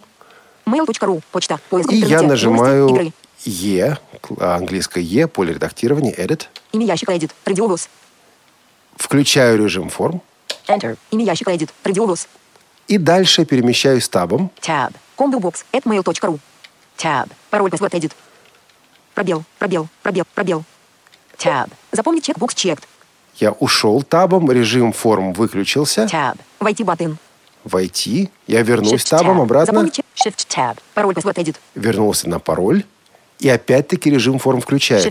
[0.66, 1.22] Mail.ru.
[1.32, 1.60] Почта.
[1.70, 2.90] Поиск и я нажимаю.
[2.90, 3.14] Игры.
[3.46, 6.48] Е, к- английское Е, поле редактирования, Edit.
[6.74, 7.32] Имя ящика Edit.
[7.46, 7.88] Радиовоз.
[8.96, 10.22] Включаю режим форм.
[10.68, 10.98] Enter.
[11.12, 11.70] Имя ящика Edit.
[11.84, 12.28] Радиовоз.
[12.88, 14.50] И дальше перемещаюсь табом.
[14.62, 14.92] Tab.
[15.18, 15.64] Combobox.
[15.72, 16.40] At mail.ru.
[16.98, 17.30] Tab.
[17.50, 18.12] Пароль password Edit.
[19.14, 19.44] Пробел.
[19.60, 19.88] Пробел.
[20.04, 20.26] Пробел.
[20.34, 20.64] Пробел.
[21.38, 21.70] Tab.
[21.92, 22.84] Запомнить чекбокс checked.
[23.36, 26.06] Я ушел табом, режим форм выключился.
[26.06, 26.38] Tab.
[26.60, 27.18] Войти баттон.
[27.64, 28.30] Войти.
[28.48, 29.44] Я вернусь Shift табом tab.
[29.44, 29.66] обратно.
[29.74, 30.02] Запомнить.
[30.16, 30.78] Shift tab.
[30.94, 31.56] Пароль password Edit.
[31.76, 32.84] Вернулся на пароль.
[33.40, 35.10] И опять-таки режим форм включается.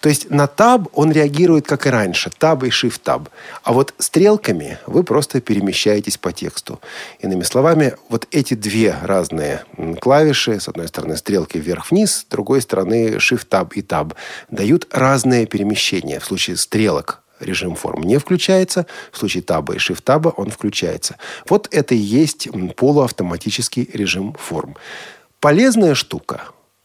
[0.00, 3.28] То есть на таб он реагирует как и раньше, таб и shift таб.
[3.62, 6.80] А вот стрелками вы просто перемещаетесь по тексту.
[7.20, 9.64] Иными словами, вот эти две разные
[10.00, 14.14] клавиши, с одной стороны стрелки вверх-вниз, с другой стороны shift таб и таб,
[14.50, 16.18] дают разные перемещения.
[16.18, 21.16] В случае стрелок режим форм не включается, в случае таба и shift таба он включается.
[21.48, 24.76] Вот это и есть полуавтоматический режим форм.
[25.40, 26.42] Полезная штука?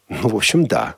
[0.08, 0.96] Ну, в общем, да.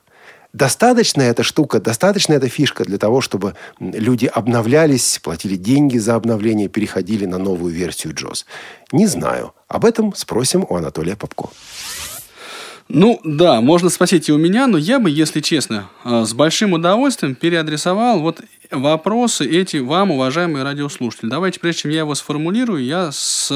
[0.53, 6.69] Достаточно эта штука, достаточно эта фишка для того, чтобы люди обновлялись, платили деньги за обновление,
[6.69, 8.45] переходили на новую версию JOS?
[8.91, 9.55] Не знаю.
[9.69, 11.51] Об этом спросим у Анатолия Попко.
[12.93, 16.73] Ну, да, можно спросить и у меня, но я бы, если честно, э, с большим
[16.73, 18.41] удовольствием переадресовал вот
[18.73, 21.31] вопросы эти вам, уважаемые радиослушатели.
[21.31, 23.53] Давайте, прежде чем я его сформулирую, я с...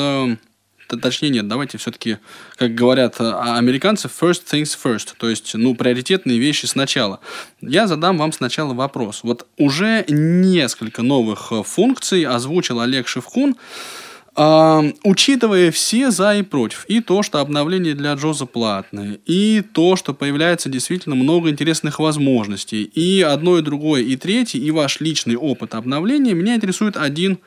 [0.91, 2.19] э, Точнее, нет, давайте все-таки,
[2.57, 7.21] как говорят э, американцы, first things first, то есть, ну, приоритетные вещи сначала.
[7.61, 9.21] Я задам вам сначала вопрос.
[9.23, 13.57] Вот уже несколько новых э, функций озвучил Олег Шевкун,
[14.37, 19.95] а, учитывая все за и против, и то, что обновление для Джоза платное, и то,
[19.95, 25.37] что появляется действительно много интересных возможностей, и одно, и другое, и третье, и ваш личный
[25.37, 27.39] опыт обновления, меня интересует один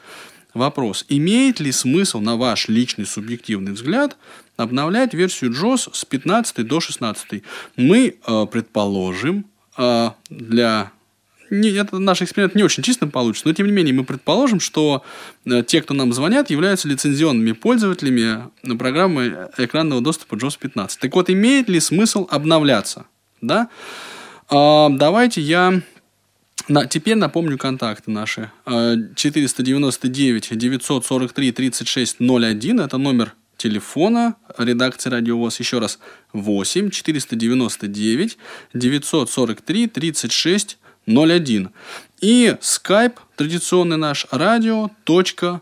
[0.57, 1.05] вопрос.
[1.09, 4.17] Имеет ли смысл, на ваш личный субъективный взгляд,
[4.57, 7.43] обновлять версию JOS с 15 до 16?
[7.75, 9.45] Мы э, предположим,
[9.77, 10.91] э, для
[11.49, 15.03] не, это наш эксперимент не очень чисто получится, но тем не менее мы предположим, что
[15.45, 20.99] э, те, кто нам звонят, являются лицензионными пользователями э, программы экранного доступа JOS 15.
[20.99, 23.05] Так вот, имеет ли смысл обновляться?
[23.41, 23.69] Да?
[24.49, 25.81] А, давайте я
[26.67, 28.51] на, теперь напомню контакты наши.
[28.65, 35.59] А, 499 943 36 01 это номер телефона редакции Радио ВОЗ.
[35.59, 35.99] Еще раз
[36.33, 38.37] 8 499
[38.73, 40.77] 943 36
[41.07, 41.69] 01.
[42.21, 45.61] И skype традиционный наш радио.воз.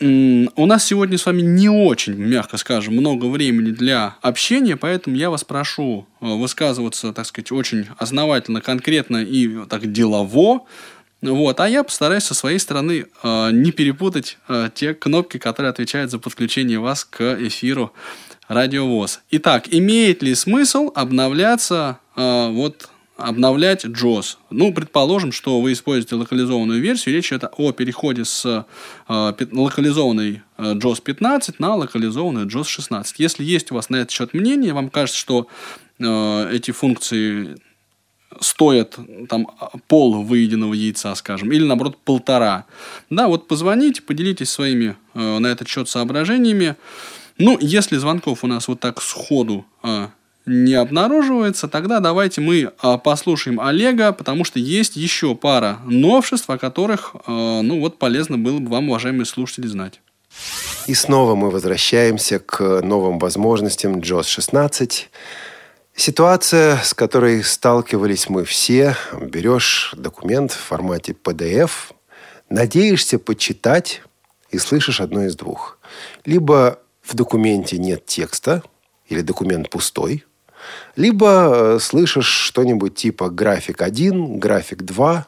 [0.00, 5.28] У нас сегодня с вами не очень, мягко скажем, много времени для общения, поэтому я
[5.28, 10.60] вас прошу э, высказываться, так сказать, очень основательно, конкретно и так делово.
[11.20, 16.12] Вот, а я постараюсь со своей стороны э, не перепутать э, те кнопки, которые отвечают
[16.12, 17.92] за подключение вас к эфиру
[18.46, 19.20] Радиовоз.
[19.32, 22.88] Итак, имеет ли смысл обновляться э, вот
[23.18, 24.36] обновлять JOS.
[24.50, 28.64] Ну, предположим, что вы используете локализованную версию, речь идет о переходе с
[29.08, 33.18] э, локализованной э, JOS 15 на локализованную JOS 16.
[33.18, 35.48] Если есть у вас на этот счет мнение, вам кажется, что
[35.98, 37.58] э, эти функции
[38.40, 38.98] стоят
[39.28, 39.48] там
[39.88, 42.66] пол выеденного яйца, скажем, или наоборот полтора.
[43.10, 46.76] Да, вот позвоните, поделитесь своими э, на этот счет соображениями.
[47.38, 50.08] Ну, если звонков у нас вот так сходу э,
[50.48, 56.58] не обнаруживается, тогда давайте мы а, послушаем Олега, потому что есть еще пара новшеств, о
[56.58, 60.00] которых, а, ну вот, полезно было бы вам, уважаемые слушатели, знать.
[60.86, 65.10] И снова мы возвращаемся к новым возможностям JOS 16.
[65.94, 68.96] Ситуация, с которой сталкивались мы все.
[69.20, 71.70] Берешь документ в формате PDF,
[72.48, 74.02] надеешься почитать
[74.50, 75.78] и слышишь одно из двух.
[76.24, 78.62] Либо в документе нет текста,
[79.08, 80.24] или документ пустой,
[80.96, 85.26] либо э, слышишь что-нибудь типа график 1, график 2.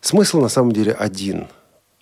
[0.00, 1.48] Смысл на самом деле один.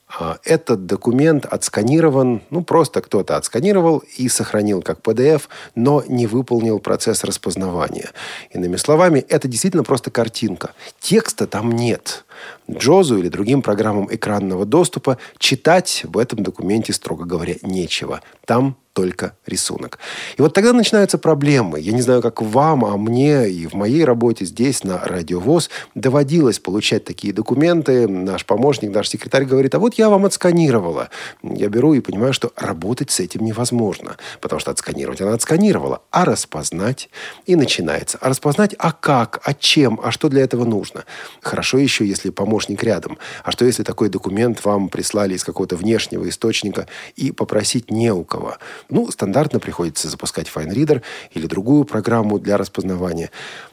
[0.09, 5.43] А, Этот документ отсканирован, ну просто кто-то отсканировал и сохранил как PDF,
[5.74, 8.11] но не выполнил процесс распознавания.
[8.51, 10.72] Иными словами, это действительно просто картинка.
[11.01, 12.24] Текста там нет.
[12.70, 18.22] Джозу или другим программам экранного доступа читать в этом документе, строго говоря, нечего.
[18.45, 19.99] Там только рисунок.
[20.38, 21.78] И вот тогда начинаются проблемы.
[21.78, 26.59] Я не знаю, как вам, а мне и в моей работе здесь, на Радиовоз, доводилось
[26.61, 28.09] получать такие документы.
[28.09, 31.11] Наш помощник, наш секретарь говорит, а вот я вам отсканировала.
[31.42, 34.16] Я беру и понимаю, что работать с этим невозможно.
[34.40, 36.01] Потому что отсканировать она отсканировала.
[36.11, 37.11] А распознать?
[37.44, 38.16] И начинается.
[38.22, 39.42] А распознать, а как?
[39.44, 40.01] А чем?
[40.03, 41.05] А что для этого нужно?
[41.42, 43.18] Хорошо еще, если помощник рядом.
[43.44, 48.24] А что, если такой документ вам прислали из какого-то внешнего источника и попросить не у
[48.24, 48.57] кого?
[48.89, 53.30] Ну, стандартно приходится запускать FineReader или другую программу для распознавания.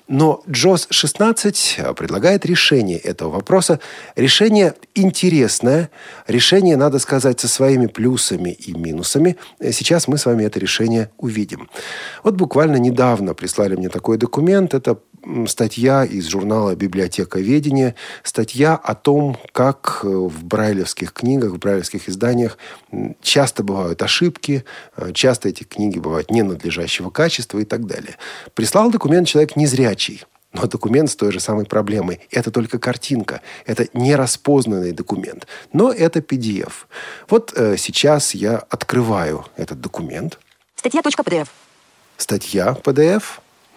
[0.07, 3.79] Но JOS 16 предлагает решение этого вопроса.
[4.15, 5.89] Решение интересное.
[6.27, 9.37] Решение, надо сказать, со своими плюсами и минусами.
[9.61, 11.69] Сейчас мы с вами это решение увидим.
[12.23, 14.73] Вот буквально недавно прислали мне такой документ.
[14.73, 14.97] Это
[15.47, 22.09] статья из журнала «Библиотека ведения», статья о том, как э, в брайлевских книгах, в брайлевских
[22.09, 22.57] изданиях
[23.21, 24.65] часто бывают ошибки,
[24.97, 28.17] э, часто эти книги бывают ненадлежащего качества и так далее.
[28.53, 32.21] Прислал документ человек незрячий, но документ с той же самой проблемой.
[32.29, 33.41] Это только картинка.
[33.65, 35.47] Это нераспознанный документ.
[35.73, 36.73] Но это PDF.
[37.27, 40.39] Вот э, сейчас я открываю этот документ.
[40.75, 41.47] Статья.pdf.
[42.17, 43.23] Статья PDF.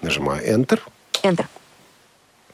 [0.02, 0.80] Нажимаю Enter.
[1.22, 1.46] Enter.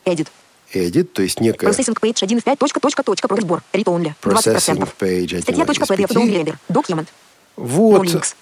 [0.04, 0.28] Edit.
[0.72, 2.58] Edit, то есть некая Processing page 1 в 5.
[2.58, 3.28] Точка, точка, точка.
[3.28, 3.62] Bar.
[3.72, 4.14] Read only.
[4.22, 4.88] Processing 20%.
[4.98, 5.96] page 1 из Статья.pdf.
[5.96, 6.10] 5.
[6.10, 6.56] Downloader.
[6.68, 7.08] Document.
[7.56, 8.02] Вот.
[8.02, 8.34] No links.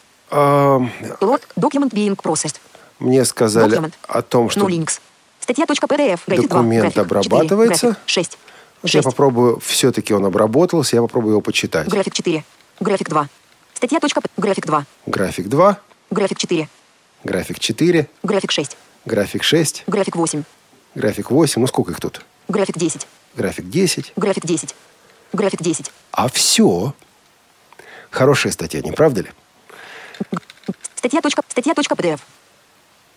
[1.20, 1.42] Load.
[1.56, 2.56] Document being processed.
[2.98, 3.92] мне сказали Document.
[4.06, 5.00] о том, что No links.
[5.40, 6.20] Статья.pdf.
[6.26, 6.36] График 2.
[6.42, 7.06] Документ График 4.
[7.06, 7.86] обрабатывается.
[7.86, 8.38] График 6.
[8.82, 9.04] Вот я 6.
[9.04, 11.88] попробую, все-таки он обработался, я попробую его почитать.
[11.88, 12.44] График 4.
[12.80, 13.28] График 2.
[13.74, 13.98] Статья.
[14.36, 14.86] График 2.
[15.06, 16.68] График 2, График 4.
[17.24, 18.76] график 4, График 6.
[19.04, 20.42] График 6, График 8.
[20.94, 22.22] график 8, ну сколько их тут?
[22.48, 23.06] График 10.
[23.34, 24.12] График 10.
[24.16, 24.74] График 10.
[25.32, 25.90] График 10.
[26.12, 26.94] А все.
[28.10, 29.30] Хорошая статья, не правда ли?
[30.96, 31.20] Статья.
[31.48, 32.20] Статья.pdf.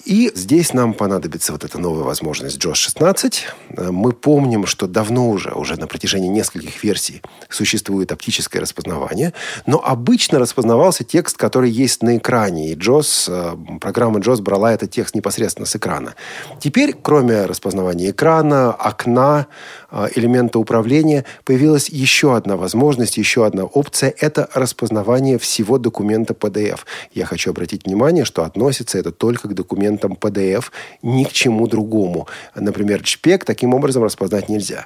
[0.05, 3.45] И здесь нам понадобится вот эта новая возможность JOS 16.
[3.69, 9.33] Э, Мы помним, что давно уже, уже на протяжении нескольких версий существует оптическое распознавание,
[9.65, 14.91] но обычно распознавался текст, который есть на экране, и JOS, э, программа JOS брала этот
[14.91, 16.15] текст непосредственно с экрана.
[16.59, 19.47] Теперь, кроме распознавания экрана, окна,
[19.89, 26.81] э, элемента управления, появилась еще одна возможность, еще одна опция– это распознавание всего документа PDF.
[27.13, 29.53] Я хочу обратить внимание, что относится это только к
[29.93, 30.71] документам PDF,
[31.01, 32.27] ни к чему другому.
[32.55, 34.85] Например, JPEG таким образом распознать нельзя.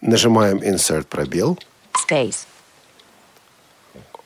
[0.00, 1.58] Нажимаем Insert пробел.
[2.08, 2.46] Space.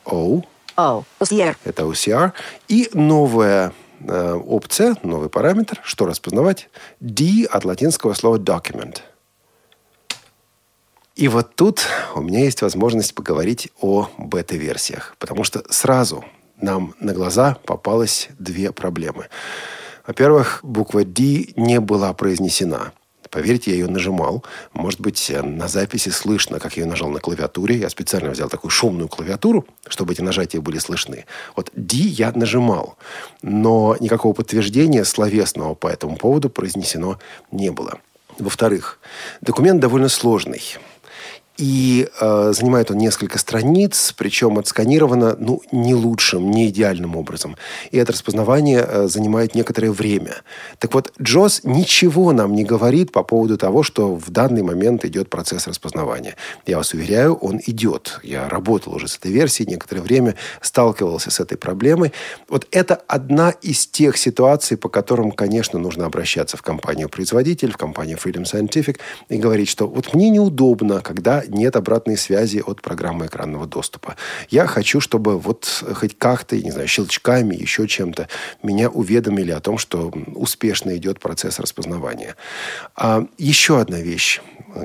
[0.04, 0.42] O,
[0.76, 1.04] O.
[1.20, 1.56] OCR.
[1.64, 2.32] это OCR.
[2.68, 6.68] И новая э, опция, новый параметр, что распознавать?
[7.00, 8.98] D от латинского слова document.
[11.14, 11.82] И вот тут
[12.14, 16.24] у меня есть возможность поговорить о бета-версиях, потому что сразу
[16.56, 19.28] нам на глаза попалось две проблемы.
[20.06, 22.92] Во-первых, буква D не была произнесена.
[23.30, 24.44] Поверьте, я ее нажимал.
[24.74, 27.76] Может быть, на записи слышно, как я ее нажал на клавиатуре.
[27.76, 31.24] Я специально взял такую шумную клавиатуру, чтобы эти нажатия были слышны.
[31.56, 32.98] Вот D я нажимал,
[33.40, 37.18] но никакого подтверждения словесного по этому поводу произнесено
[37.50, 38.00] не было.
[38.38, 38.98] Во-вторых,
[39.40, 40.62] документ довольно сложный.
[41.58, 47.56] И э, занимает он несколько страниц, причем отсканировано ну, не лучшим, не идеальным образом.
[47.90, 50.36] И это распознавание э, занимает некоторое время.
[50.78, 55.28] Так вот, Джоз ничего нам не говорит по поводу того, что в данный момент идет
[55.28, 56.36] процесс распознавания.
[56.66, 58.20] Я вас уверяю, он идет.
[58.22, 62.12] Я работал уже с этой версией, некоторое время сталкивался с этой проблемой.
[62.48, 68.16] Вот это одна из тех ситуаций, по которым, конечно, нужно обращаться в компанию-производитель, в компанию
[68.16, 68.98] Freedom Scientific
[69.28, 74.16] и говорить, что вот мне неудобно, когда нет обратной связи от программы экранного доступа.
[74.50, 78.28] Я хочу, чтобы вот хоть как-то, не знаю, щелчками, еще чем-то
[78.62, 82.36] меня уведомили о том, что успешно идет процесс распознавания.
[82.96, 84.40] А еще одна вещь,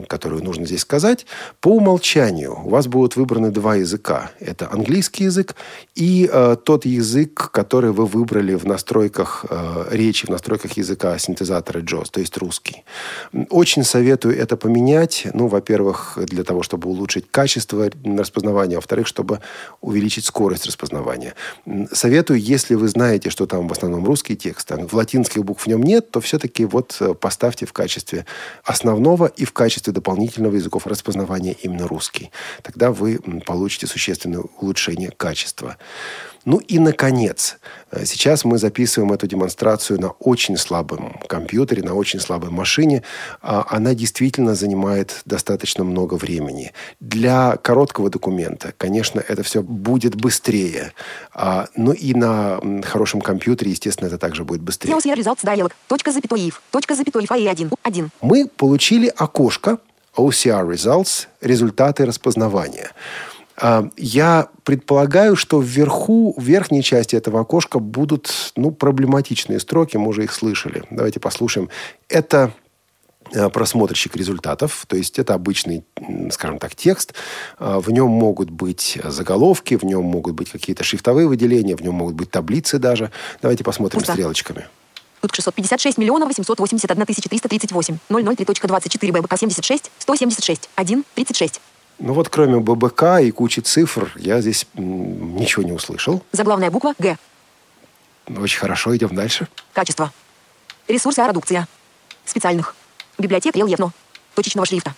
[0.08, 1.26] которую нужно здесь сказать.
[1.60, 4.32] По умолчанию у вас будут выбраны два языка.
[4.40, 5.56] Это английский язык
[5.96, 11.80] и э, тот язык, который вы выбрали в настройках э, речи, в настройках языка синтезатора
[11.80, 12.84] JAWS, то есть русский.
[13.50, 15.28] Очень советую это поменять.
[15.34, 19.40] Ну, во-первых, для того, чтобы улучшить качество распознавания, а во-вторых, чтобы
[19.82, 21.34] увеличить скорость распознавания.
[21.92, 25.68] Советую, если вы знаете, что там в основном русский текст, а в латинских букв в
[25.68, 28.26] нем нет, то все-таки вот э, поставьте в качестве
[28.64, 32.32] основного и в качестве дополнительного языков распознавания именно русский.
[32.64, 35.78] Тогда вы получите существенное улучшение качества.
[36.48, 37.58] Ну и, наконец,
[37.92, 43.04] э, сейчас мы записываем эту демонстрацию на очень слабом компьютере, на очень слабой машине.
[43.42, 46.72] А Она действительно занимает достаточно много времени.
[47.02, 50.94] Для короткого документа, конечно, это все будет быстрее.
[51.34, 54.92] А, Ну и на хорошем компьютере, естественно, это также будет быстрее.
[55.88, 56.54] Точка запятой.
[56.72, 57.74] Точка запятой и1.
[57.84, 58.10] 1.
[58.22, 59.80] мы получили окошко
[60.16, 62.92] OCR Results, результаты распознавания.
[63.60, 70.10] А, Я предполагаю, что вверху, в верхней части этого окошка будут ну, проблематичные строки, мы
[70.10, 70.84] уже их слышали.
[70.92, 71.70] Давайте послушаем.
[72.08, 72.52] Это
[73.34, 75.84] э, просмотрщик результатов, то есть это обычный,
[76.32, 77.14] скажем так, текст.
[77.58, 81.96] А, В нем могут быть заголовки, в нем могут быть какие-то шрифтовые выделения, в нем
[81.96, 83.12] могут быть таблицы даже.
[83.42, 84.14] Давайте посмотрим Пусто.
[84.14, 84.68] стрелочками.
[85.22, 87.98] Тут 656 миллионов 881 тысяча 338.
[88.10, 89.92] 003.24 ББК 76.
[89.98, 90.70] 176.
[90.76, 91.04] 1.
[91.16, 91.60] 36.
[92.00, 96.22] Ну вот кроме ББК и кучи цифр я здесь ничего не услышал.
[96.32, 97.18] Заглавная буква Г.
[98.28, 99.48] Очень хорошо, идем дальше.
[99.74, 100.12] Качество.
[100.88, 101.68] Ресурсы редукция.
[102.26, 102.76] специальных
[103.18, 103.92] библиотек рельефно
[104.36, 104.94] точечного шрифта.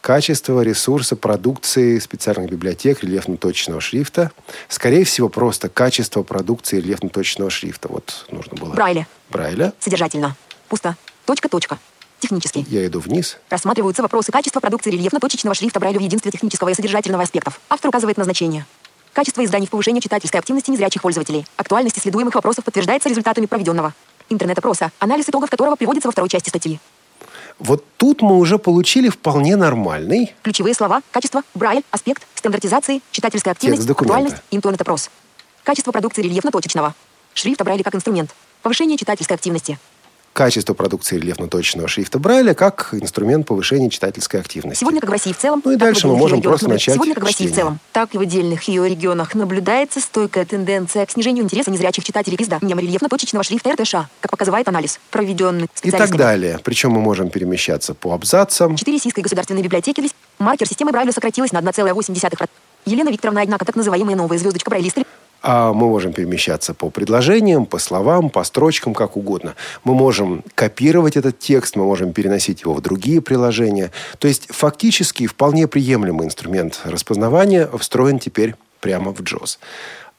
[0.00, 4.32] Качество ресурса продукции специальных библиотек рельефно-точечного шрифта.
[4.68, 7.88] Скорее всего, просто качество продукции рельефно-точечного шрифта.
[7.88, 8.74] Вот нужно было.
[8.74, 9.06] Брайля.
[9.30, 9.72] Брайля.
[9.80, 10.36] Содержательно.
[10.68, 10.96] Пусто.
[11.24, 11.78] Точка, точка.
[12.24, 12.64] Технический.
[12.70, 13.36] Я иду вниз.
[13.50, 17.60] Рассматриваются вопросы качества продукции рельефно-точечного шрифта Брайля в единстве технического и содержательного аспектов.
[17.68, 18.64] Автор указывает назначение.
[19.12, 21.44] Качество изданий в повышении читательской активности незрячих пользователей.
[21.58, 23.92] Актуальность исследуемых вопросов подтверждается результатами проведенного
[24.30, 26.80] интернет-опроса, анализ итогов которого приводится во второй части статьи.
[27.58, 33.90] Вот тут мы уже получили вполне нормальный Ключевые слова, качество, брайль, аспект, стандартизации, читательская активность,
[33.90, 35.10] актуальность, интернет-опрос.
[35.62, 36.94] Качество продукции рельефно-точечного.
[37.34, 38.34] Шрифта Брайля как инструмент.
[38.62, 39.78] Повышение читательской активности.
[40.34, 44.80] Качество продукции рельефно-точечного шрифта Брайля как инструмент повышения читательской активности.
[44.80, 47.22] Сегодня, как в России в целом, Ну и дальше мы можем просто начать Сегодня, как
[47.22, 51.44] в России в целом, так и в отдельных ее регионах наблюдается стойкая тенденция к снижению
[51.44, 56.58] интереса незрячих читателей к изданиям рельефно-точечного шрифта РТШ, как показывает анализ, проведенный И так далее.
[56.62, 58.74] Причем мы можем перемещаться по абзацам.
[58.76, 60.02] Четыре российской государственной библиотеки
[60.40, 62.48] маркер системы Брайля сократилась на 1,8%.
[62.86, 65.04] Елена Викторовна, однако, так называемые новые звездочка брайлисты
[65.46, 69.56] А мы можем перемещаться по предложениям, по словам, по строчкам, как угодно.
[69.84, 73.92] Мы можем копировать этот текст, мы можем переносить его в другие приложения.
[74.18, 79.58] То есть фактически вполне приемлемый инструмент распознавания встроен теперь прямо в JOS.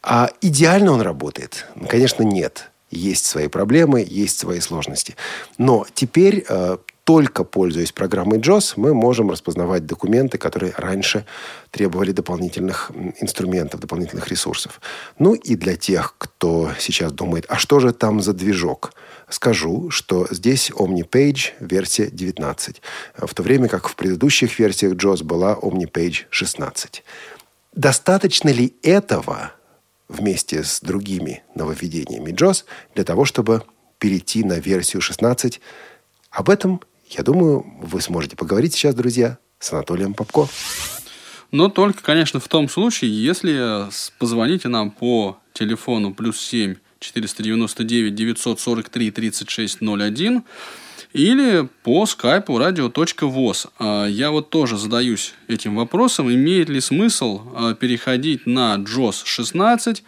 [0.03, 1.65] А идеально он работает?
[1.73, 2.69] Ну, Конечно, нет.
[2.91, 5.15] Есть свои проблемы, есть свои сложности.
[5.57, 11.27] Но теперь, э, только пользуясь программой JOS, мы можем распознавать документы, которые раньше
[11.69, 14.81] требовали дополнительных инструментов, дополнительных ресурсов.
[15.19, 18.91] Ну и для тех, кто сейчас думает, а что же там за движок?
[19.29, 22.81] Скажу, что здесь OmniPage версия 19,
[23.17, 27.03] в то время как в предыдущих версиях JOS была OmniPage 16.
[27.73, 29.51] Достаточно ли этого
[30.07, 32.63] вместе с другими нововведениями JOS
[32.95, 33.61] для того, чтобы
[33.99, 35.61] перейти на версию 16?
[36.31, 40.47] Об этом, я думаю, вы сможете поговорить сейчас, друзья, с Анатолием Попко.
[41.51, 43.87] Но только, конечно, в том случае, если
[44.19, 50.43] позвоните нам по телефону плюс 7 499 943 3601
[51.13, 53.69] или по скайпу radio.voz.
[53.79, 60.03] А, Я вот тоже задаюсь этим вопросом, имеет ли смысл а, переходить на JOS 16,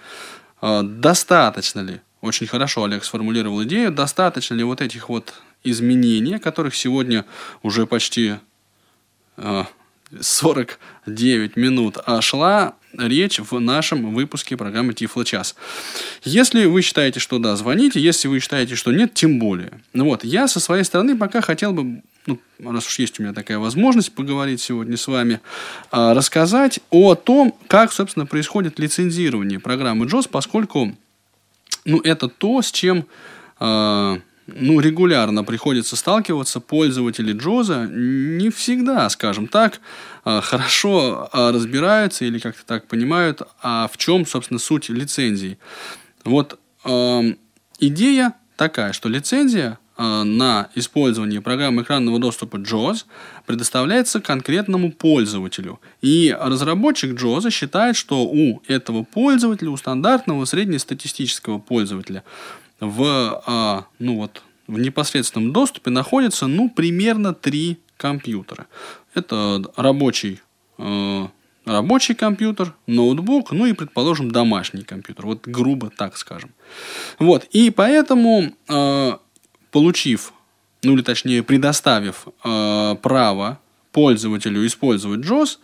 [0.60, 5.34] А, достаточно ли, очень хорошо Олег сформулировал идею, достаточно ли вот этих вот
[5.64, 7.26] изменений, о которых сегодня
[7.64, 8.36] уже почти
[9.38, 9.64] э,
[10.20, 15.56] 49 минут а шла речь в нашем выпуске программы Тифло час.
[16.24, 18.00] Если вы считаете, что да, звоните.
[18.00, 19.82] Если вы считаете, что нет, тем более.
[19.94, 23.34] Ну вот, я со своей стороны пока хотел бы, ну, раз уж есть у меня
[23.34, 25.42] такая возможность поговорить сегодня с вами,
[25.92, 30.96] а, рассказать о том, как, собственно, происходит лицензирование программы JOS, поскольку
[31.86, 33.06] ну, это то, с чем
[33.60, 34.18] э,
[34.48, 39.82] ну, регулярно приходится сталкиваться пользователи Джоза не всегда, скажем так,
[40.26, 45.58] э, хорошо э, разбираются или как-то так понимают, а в чем, собственно, суть лицензии.
[46.24, 47.34] Вот э,
[47.80, 53.04] идея такая, что лицензия э, на использование программы экранного доступа JAWS
[53.46, 55.82] предоставляется конкретному пользователю.
[56.02, 62.24] И разработчик JAWS считает, что у этого пользователя, у стандартного среднестатистического пользователя
[62.80, 68.68] в, а, ну вот, в непосредственном доступе находится ну, примерно три компьютера.
[69.14, 70.42] Это рабочий
[70.78, 71.28] э,
[71.68, 75.26] рабочий компьютер, ноутбук, ну и, предположим, домашний компьютер.
[75.26, 76.52] Вот грубо так скажем.
[77.20, 77.46] Вот.
[77.52, 79.18] И поэтому, э,
[79.72, 80.34] получив,
[80.84, 83.60] ну или точнее предоставив э, право
[83.92, 85.58] пользователю использовать JOS,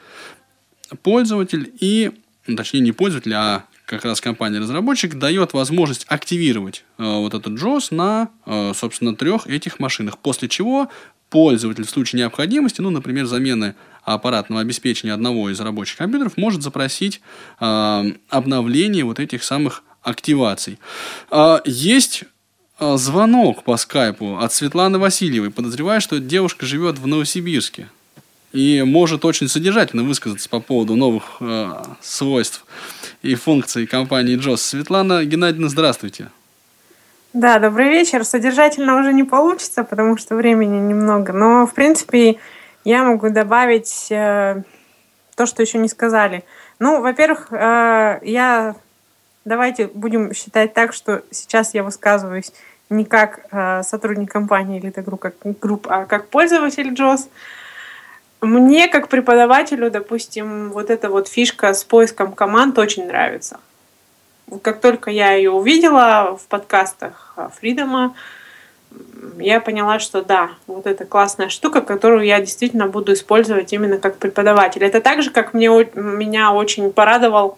[1.01, 2.11] пользователь и,
[2.47, 7.93] ну, точнее не пользователь, а как раз компания-разработчик дает возможность активировать э, вот этот JOS
[7.93, 10.17] на, э, собственно, трех этих машинах.
[10.17, 10.89] После чего
[11.29, 17.21] пользователь в случае необходимости, ну, например, замены аппаратного обеспечения одного из рабочих компьютеров, может запросить
[17.59, 20.79] э, обновление вот этих самых активаций.
[21.29, 22.23] Э, есть
[22.79, 25.51] э, звонок по скайпу от Светланы Васильевой.
[25.51, 27.89] Подозреваю, что девушка живет в Новосибирске
[28.53, 32.65] и может очень содержательно высказаться по поводу новых э, свойств
[33.23, 34.57] и функций компании JOS.
[34.57, 36.27] Светлана Геннадьевна, здравствуйте.
[37.31, 38.23] Да, добрый вечер.
[38.25, 41.33] Содержательно уже не получится, потому что времени немного.
[41.33, 42.37] Но, в принципе,
[42.83, 44.61] я могу добавить э,
[45.35, 46.43] то, что еще не сказали.
[46.77, 48.75] Ну, во-первых, э, я...
[49.45, 52.53] Давайте будем считать так, что сейчас я высказываюсь
[52.89, 57.29] не как э, сотрудник компании или групп, как групп, а как пользователь JOS.
[58.43, 63.61] Мне, как преподавателю, допустим, вот эта вот фишка с поиском команд очень нравится.
[64.61, 68.15] Как только я ее увидела в подкастах Фридома,
[69.39, 74.17] я поняла, что да, вот это классная штука, которую я действительно буду использовать именно как
[74.17, 74.83] преподаватель.
[74.83, 77.57] Это так же, как мне, меня очень порадовал,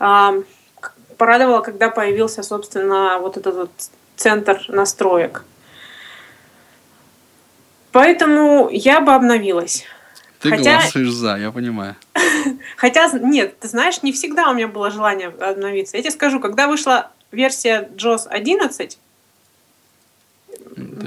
[0.00, 0.42] э,
[1.16, 3.70] порадовало, когда появился, собственно, вот этот вот
[4.16, 5.44] центр настроек.
[7.92, 9.84] Поэтому я бы обновилась.
[10.40, 10.78] Ты Хотя...
[10.78, 11.94] голосуешь за, я понимаю.
[12.76, 15.96] Хотя, нет, ты знаешь, не всегда у меня было желание обновиться.
[15.96, 18.98] Я тебе скажу, когда вышла версия JOS 11,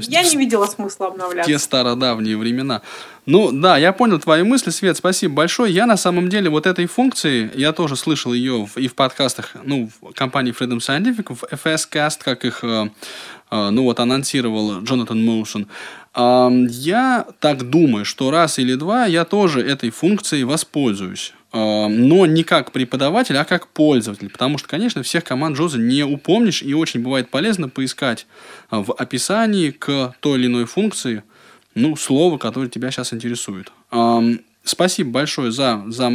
[0.08, 1.52] я не видела смысла обновляться.
[1.52, 2.82] Те стародавние времена.
[3.26, 5.74] Ну да, я понял твои мысли, Свет, спасибо большое.
[5.74, 9.90] Я на самом деле вот этой функции, я тоже слышал ее и в подкастах, ну,
[10.02, 12.90] в компании Freedom Scientific, в FS Cast, как их, э,
[13.50, 15.68] э, ну вот, анонсировал Джонатан Моушен.
[16.16, 21.34] Я так думаю, что раз или два я тоже этой функцией воспользуюсь.
[21.52, 24.30] Но не как преподаватель, а как пользователь.
[24.30, 28.28] Потому что, конечно, всех команд Джоза не упомнишь, и очень бывает полезно поискать
[28.72, 31.24] в описании к той или иной функции
[31.76, 33.72] ну, слово, которое тебя сейчас интересует.
[34.66, 36.12] Спасибо большое за, за,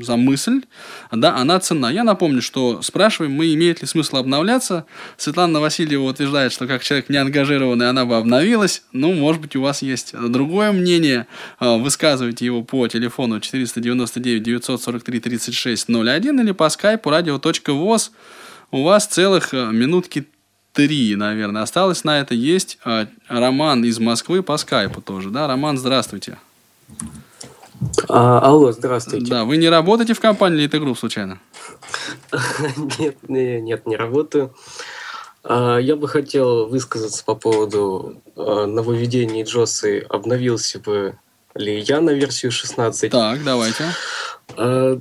[0.00, 0.62] за мысль.
[1.10, 1.86] Да, она ценна.
[1.92, 4.86] Я напомню, что спрашиваем мы, имеет ли смысл обновляться.
[5.16, 8.84] Светлана Васильева утверждает, что как человек неангажированный, она бы обновилась.
[8.92, 11.26] Ну, может быть, у вас есть другое мнение.
[11.58, 18.12] А, высказывайте его по телефону 499 943 3601 или по скайпу radio.voz.
[18.70, 20.28] У вас целых а, минутки
[20.72, 22.34] три, наверное, осталось на это.
[22.34, 25.30] Есть а, Роман из Москвы по скайпу тоже.
[25.30, 26.38] Да, Роман, здравствуйте.
[28.08, 29.30] А, алло, здравствуйте.
[29.30, 31.40] Да, вы не работаете в компании Elite Group случайно?
[32.98, 34.54] нет, нет, не работаю.
[35.42, 40.04] А, я бы хотел высказаться по поводу а, нововведений Джосы.
[40.08, 41.18] Обновился бы
[41.54, 43.10] ли я на версию 16?
[43.10, 43.84] Так, давайте.
[44.56, 45.00] А,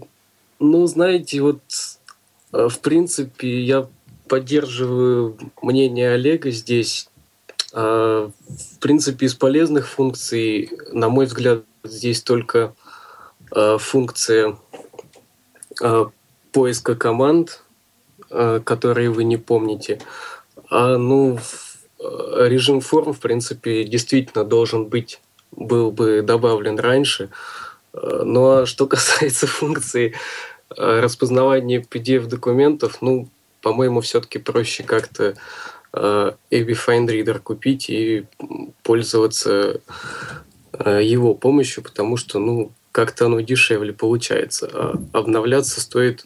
[0.59, 1.61] ну, знаете, вот
[2.51, 3.87] в принципе я
[4.27, 7.09] поддерживаю мнение Олега здесь.
[7.71, 8.31] В
[8.79, 12.73] принципе, из полезных функций, на мой взгляд, здесь только
[13.55, 14.57] э, функция
[15.81, 16.05] э,
[16.51, 17.63] поиска команд,
[18.29, 19.99] э, которые вы не помните.
[20.69, 21.39] А ну,
[21.99, 25.19] э, режим форм, в принципе, действительно должен быть,
[25.51, 27.29] был бы добавлен раньше.
[27.93, 30.13] Э, ну а что касается функции
[30.75, 33.29] э, распознавания PDF-документов, ну,
[33.61, 35.35] по-моему, все-таки проще как-то
[35.91, 38.25] AB Find Reader купить и
[38.83, 39.81] пользоваться
[40.87, 44.69] его помощью, потому что, ну, как-то оно дешевле получается.
[44.73, 46.25] А обновляться стоит,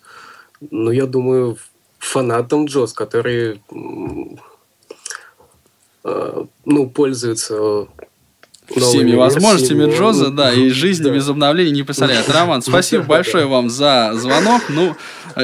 [0.72, 1.58] ну, я думаю,
[1.99, 3.62] фанатам Джоз, которые,
[6.04, 7.88] э, ну, пользуются
[8.80, 12.30] всеми возможностями Джоза, да, и жизни без обновлений не представляет.
[12.30, 14.63] Роман, спасибо большое вам за звонок.
[14.69, 14.95] Ну,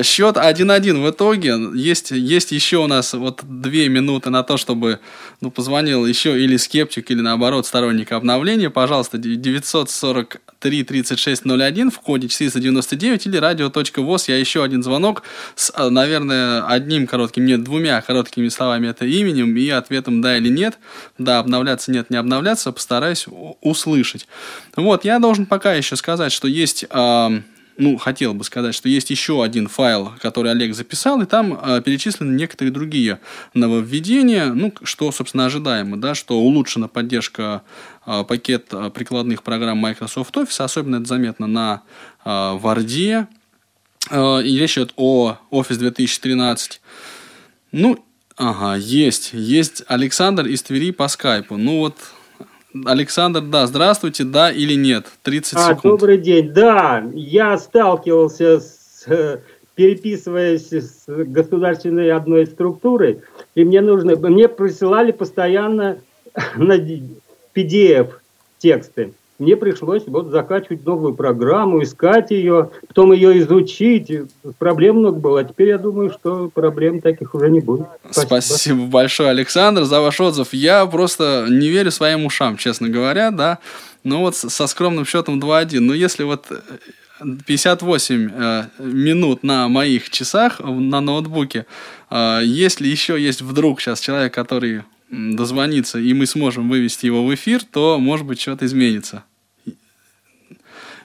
[0.04, 1.56] счет 1-1 в итоге.
[1.76, 5.00] Есть, есть еще у нас вот две минуты на то, чтобы
[5.42, 8.70] ну, позвонил еще или скептик, или наоборот сторонник обновления.
[8.70, 14.28] Пожалуйста, 943 3601 в коде 499 или радио.воз.
[14.28, 15.24] Я еще один звонок
[15.56, 20.78] с, наверное, одним коротким, нет, двумя короткими словами это именем и ответом да или нет.
[21.18, 22.72] Да, обновляться, нет, не обновляться.
[22.72, 24.28] Постараюсь услышать.
[24.76, 26.86] Вот, я должен пока еще сказать, что есть
[27.80, 31.82] ну, хотел бы сказать, что есть еще один файл, который Олег записал, и там э,
[31.82, 33.20] перечислены некоторые другие
[33.54, 37.64] нововведения, ну, что, собственно, ожидаемо, да, что улучшена поддержка
[38.06, 41.84] э, пакет прикладных программ Microsoft Office, особенно это заметно на
[42.26, 43.28] э, Word,
[44.10, 46.82] э, и речь идет о Office 2013.
[47.72, 48.06] Ну,
[48.36, 51.56] ага, есть, есть Александр из Твери по скайпу.
[51.56, 51.96] Ну вот,
[52.86, 55.08] Александр, да, здравствуйте, да или нет?
[55.24, 55.84] 30 а, секунд.
[55.84, 59.40] Добрый день, да, я сталкивался с э,
[59.80, 63.22] переписываясь с государственной одной структурой,
[63.56, 66.00] и мне нужно, мне присылали постоянно
[66.58, 66.76] на
[67.56, 68.10] PDF
[68.58, 74.12] тексты мне пришлось вот закачивать новую программу, искать ее, потом ее изучить.
[74.58, 75.40] Проблем много было.
[75.40, 77.88] А теперь я думаю, что проблем таких уже не будет.
[78.12, 78.42] Спасибо.
[78.42, 80.50] Спасибо большое, Александр, за ваш отзыв.
[80.52, 83.60] Я просто не верю своим ушам, честно говоря, да.
[84.04, 85.80] Ну вот со скромным счетом 2-1.
[85.80, 86.46] Но если вот
[87.46, 91.66] 58 э, минут на моих часах на ноутбуке.
[92.10, 97.34] Э, если еще есть вдруг сейчас человек, который дозвонится, и мы сможем вывести его в
[97.34, 99.24] эфир, то, может быть, что-то изменится.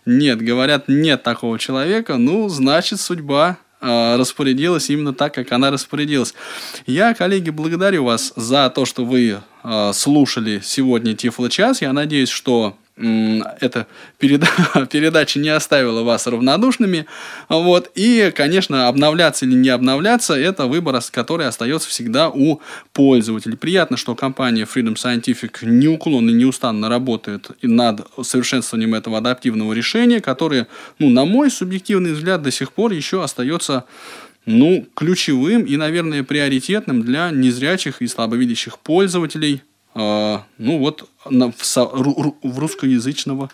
[0.07, 6.35] Нет, говорят, нет такого человека, ну, значит, судьба э, распорядилась именно так, как она распорядилась.
[6.87, 11.81] Я, коллеги, благодарю вас за то, что вы э, слушали сегодня Тифло час.
[11.81, 13.89] Я надеюсь, что эта
[14.19, 14.47] переда
[14.91, 17.07] передача не оставила вас равнодушными.
[17.49, 17.91] Вот.
[17.97, 22.61] И, конечно, обновляться или не обновляться– это выбор, который остается всегда у
[22.93, 23.57] пользователей.
[23.57, 30.69] Приятно, что компания Freedom Scientific неуклонно и неустанно работает над совершенствованием этого адаптивного решения, которое,
[31.01, 33.85] ну, на мой субъективный взгляд, до сих пор еще остается
[34.47, 39.63] ну, ключевым и, наверное, приоритетным для незрячих и слабовидящих пользователей–
[39.95, 43.51] ну вот в русскоязычного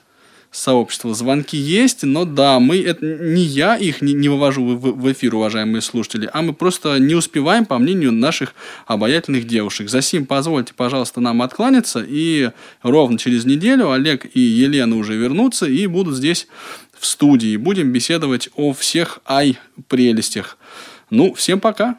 [0.50, 1.14] сообщества.
[1.14, 5.34] Звонки есть, но да, мы это не я их не, не вывожу в, в эфир,
[5.34, 8.54] уважаемые слушатели, а мы просто не успеваем, по мнению наших
[8.86, 9.88] обаятельных девушек.
[9.88, 12.50] За сим позвольте, пожалуйста, нам откланяться, и
[12.82, 16.48] ровно через неделю Олег и Елена уже вернутся и будут здесь
[16.98, 17.56] в студии.
[17.56, 20.58] Будем беседовать о всех ай-прелестях.
[21.10, 21.98] Ну, всем пока!